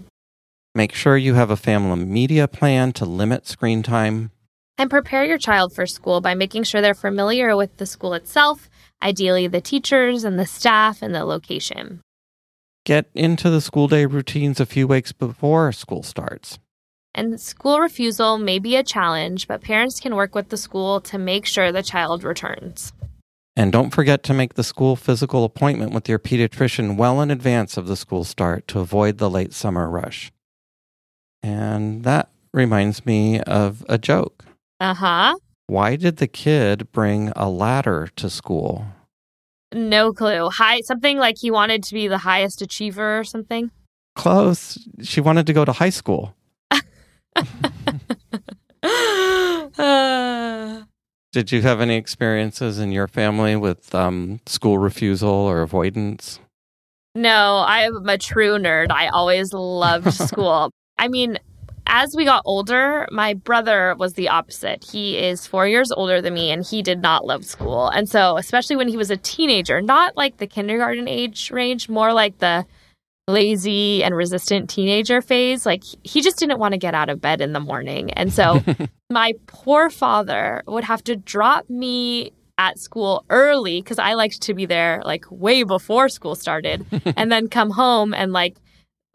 Make 0.75 0.93
sure 0.93 1.17
you 1.17 1.33
have 1.33 1.49
a 1.49 1.57
family 1.57 2.05
media 2.05 2.47
plan 2.47 2.91
to 2.93 3.05
limit 3.05 3.47
screen 3.47 3.81
time. 3.81 4.29
And 4.77 4.89
prepare 4.89 5.25
your 5.25 5.39
child 5.39 5.73
for 5.73 5.87
school 5.87 6.21
by 6.21 6.35
making 6.35 6.63
sure 6.63 6.79
they're 6.79 6.93
familiar 6.93 7.55
with 7.55 7.77
the 7.77 7.87
school 7.87 8.13
itself, 8.13 8.69
ideally 9.01 9.47
the 9.47 9.61
teachers 9.61 10.23
and 10.23 10.37
the 10.37 10.45
staff 10.45 11.01
and 11.01 11.15
the 11.15 11.25
location. 11.25 12.01
Get 12.85 13.09
into 13.13 13.51
the 13.51 13.61
school 13.61 13.87
day 13.87 14.05
routines 14.05 14.59
a 14.59 14.65
few 14.65 14.87
weeks 14.87 15.11
before 15.11 15.71
school 15.71 16.01
starts. 16.01 16.57
And 17.13 17.39
school 17.39 17.79
refusal 17.79 18.39
may 18.39 18.57
be 18.57 18.75
a 18.75 18.83
challenge, 18.83 19.47
but 19.47 19.61
parents 19.61 19.99
can 19.99 20.15
work 20.15 20.33
with 20.33 20.49
the 20.49 20.57
school 20.57 20.99
to 21.01 21.19
make 21.19 21.45
sure 21.45 21.71
the 21.71 21.83
child 21.83 22.23
returns. 22.23 22.91
And 23.55 23.71
don't 23.71 23.91
forget 23.91 24.23
to 24.23 24.33
make 24.33 24.55
the 24.55 24.63
school 24.63 24.95
physical 24.95 25.43
appointment 25.43 25.93
with 25.93 26.09
your 26.09 26.17
pediatrician 26.17 26.95
well 26.95 27.21
in 27.21 27.29
advance 27.29 27.77
of 27.77 27.85
the 27.85 27.97
school 27.97 28.23
start 28.23 28.67
to 28.69 28.79
avoid 28.79 29.17
the 29.17 29.29
late 29.29 29.53
summer 29.53 29.87
rush. 29.89 30.31
And 31.43 32.03
that 32.03 32.29
reminds 32.53 33.05
me 33.05 33.41
of 33.41 33.85
a 33.89 33.97
joke. 33.97 34.45
Uh 34.79 34.95
huh. 34.95 35.35
Why 35.67 35.97
did 35.97 36.17
the 36.17 36.27
kid 36.27 36.91
bring 36.91 37.31
a 37.35 37.49
ladder 37.49 38.09
to 38.15 38.29
school? 38.29 38.87
No 39.73 40.11
clue. 40.13 40.49
High 40.49 40.81
something 40.81 41.17
like 41.17 41.37
he 41.39 41.51
wanted 41.51 41.83
to 41.83 41.93
be 41.93 42.07
the 42.07 42.17
highest 42.19 42.61
achiever 42.61 43.19
or 43.19 43.23
something. 43.23 43.71
Close. 44.15 44.77
She 45.01 45.21
wanted 45.21 45.47
to 45.47 45.53
go 45.53 45.63
to 45.63 45.71
high 45.71 45.89
school. 45.89 46.35
Did 51.31 51.53
you 51.53 51.61
have 51.61 51.79
any 51.79 51.95
experiences 51.95 52.77
in 52.77 52.91
your 52.91 53.07
family 53.07 53.55
with 53.55 53.95
um, 53.95 54.41
school 54.45 54.77
refusal 54.77 55.29
or 55.29 55.61
avoidance? 55.61 56.39
No, 57.15 57.63
I'm 57.65 58.07
a 58.09 58.17
true 58.17 58.57
nerd. 58.57 58.91
I 58.91 59.07
always 59.07 59.53
loved 59.53 60.13
school. 60.27 60.71
I 60.97 61.07
mean, 61.07 61.39
as 61.87 62.15
we 62.15 62.25
got 62.25 62.43
older, 62.45 63.07
my 63.11 63.33
brother 63.33 63.95
was 63.97 64.13
the 64.13 64.29
opposite. 64.29 64.83
He 64.83 65.17
is 65.17 65.47
four 65.47 65.67
years 65.67 65.91
older 65.91 66.21
than 66.21 66.33
me 66.33 66.51
and 66.51 66.65
he 66.65 66.81
did 66.81 67.01
not 67.01 67.25
love 67.25 67.45
school. 67.45 67.87
And 67.89 68.09
so, 68.09 68.37
especially 68.37 68.75
when 68.75 68.87
he 68.87 68.97
was 68.97 69.11
a 69.11 69.17
teenager, 69.17 69.81
not 69.81 70.15
like 70.15 70.37
the 70.37 70.47
kindergarten 70.47 71.07
age 71.07 71.51
range, 71.51 71.89
more 71.89 72.13
like 72.13 72.37
the 72.39 72.65
lazy 73.27 74.03
and 74.03 74.15
resistant 74.15 74.69
teenager 74.69 75.21
phase, 75.21 75.65
like 75.65 75.83
he 76.03 76.21
just 76.21 76.37
didn't 76.37 76.59
want 76.59 76.73
to 76.73 76.77
get 76.77 76.93
out 76.93 77.09
of 77.09 77.21
bed 77.21 77.41
in 77.41 77.53
the 77.53 77.59
morning. 77.59 78.11
And 78.11 78.31
so 78.33 78.63
my 79.09 79.33
poor 79.47 79.89
father 79.89 80.63
would 80.67 80.83
have 80.83 81.03
to 81.05 81.15
drop 81.15 81.69
me 81.69 82.31
at 82.57 82.77
school 82.77 83.25
early 83.29 83.81
because 83.81 83.97
I 83.97 84.13
liked 84.13 84.41
to 84.43 84.53
be 84.53 84.65
there 84.65 85.01
like 85.03 85.25
way 85.31 85.63
before 85.63 86.09
school 86.09 86.35
started 86.35 86.85
and 87.17 87.31
then 87.31 87.47
come 87.47 87.71
home 87.71 88.13
and 88.13 88.33
like 88.33 88.57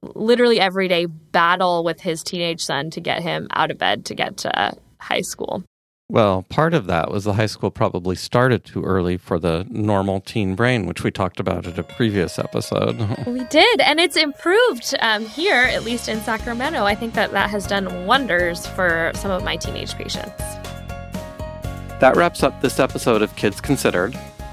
literally 0.03 0.61
every 0.61 0.89
day 0.89 1.07
battle 1.07 1.85
with 1.85 2.01
his 2.01 2.23
teenage 2.23 2.65
son 2.65 2.91
to 2.91 3.01
get 3.01 3.23
him 3.23 3.49
out 3.53 3.71
of 3.71 3.79
bed 3.79 4.05
to 4.07 4.15
get 4.15 4.37
to 4.39 4.77
high 5.01 5.21
school. 5.21 5.65
Well, 6.09 6.45
part 6.49 6.73
of 6.73 6.87
that 6.87 7.11
was 7.11 7.25
the 7.25 7.33
high 7.33 7.47
school 7.47 7.73
probably 7.73 8.15
started 8.15 8.65
too 8.65 8.85
early 8.85 9.17
for 9.17 9.41
the 9.41 9.67
normal 9.69 10.21
teen 10.21 10.55
brain, 10.55 10.87
which 10.87 11.03
we 11.03 11.11
talked 11.11 11.41
about 11.41 11.67
at 11.67 11.81
a 11.81 11.83
previous 11.83 12.39
episode. 12.39 12.97
we 13.27 13.43
did, 13.45 13.81
and 13.81 13.99
it's 13.99 14.17
improved 14.17 14.95
um, 15.01 15.27
here, 15.27 15.65
at 15.65 15.83
least 15.83 16.09
in 16.09 16.21
Sacramento. 16.21 16.85
I 16.85 16.95
think 16.95 17.15
that 17.15 17.33
that 17.33 17.51
has 17.51 17.67
done 17.67 18.07
wonders 18.07 18.69
for 18.69 19.11
some 19.17 19.33
of 19.33 19.43
my 19.43 19.57
teenage 19.57 19.95
patients. 19.95 20.41
That 21.99 22.15
wraps 22.15 22.45
up 22.45 22.61
this 22.61 22.79
episode 22.79 23.23
of 23.23 23.35
Kids 23.35 23.61
Considered. 23.61 24.17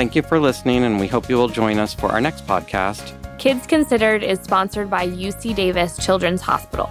Thank 0.00 0.16
you 0.16 0.22
for 0.22 0.40
listening, 0.40 0.84
and 0.84 0.98
we 0.98 1.08
hope 1.08 1.28
you 1.28 1.36
will 1.36 1.50
join 1.50 1.78
us 1.78 1.92
for 1.92 2.06
our 2.06 2.22
next 2.22 2.46
podcast. 2.46 3.12
Kids 3.38 3.66
Considered 3.66 4.22
is 4.22 4.40
sponsored 4.40 4.88
by 4.88 5.06
UC 5.06 5.54
Davis 5.54 6.02
Children's 6.02 6.40
Hospital. 6.40 6.88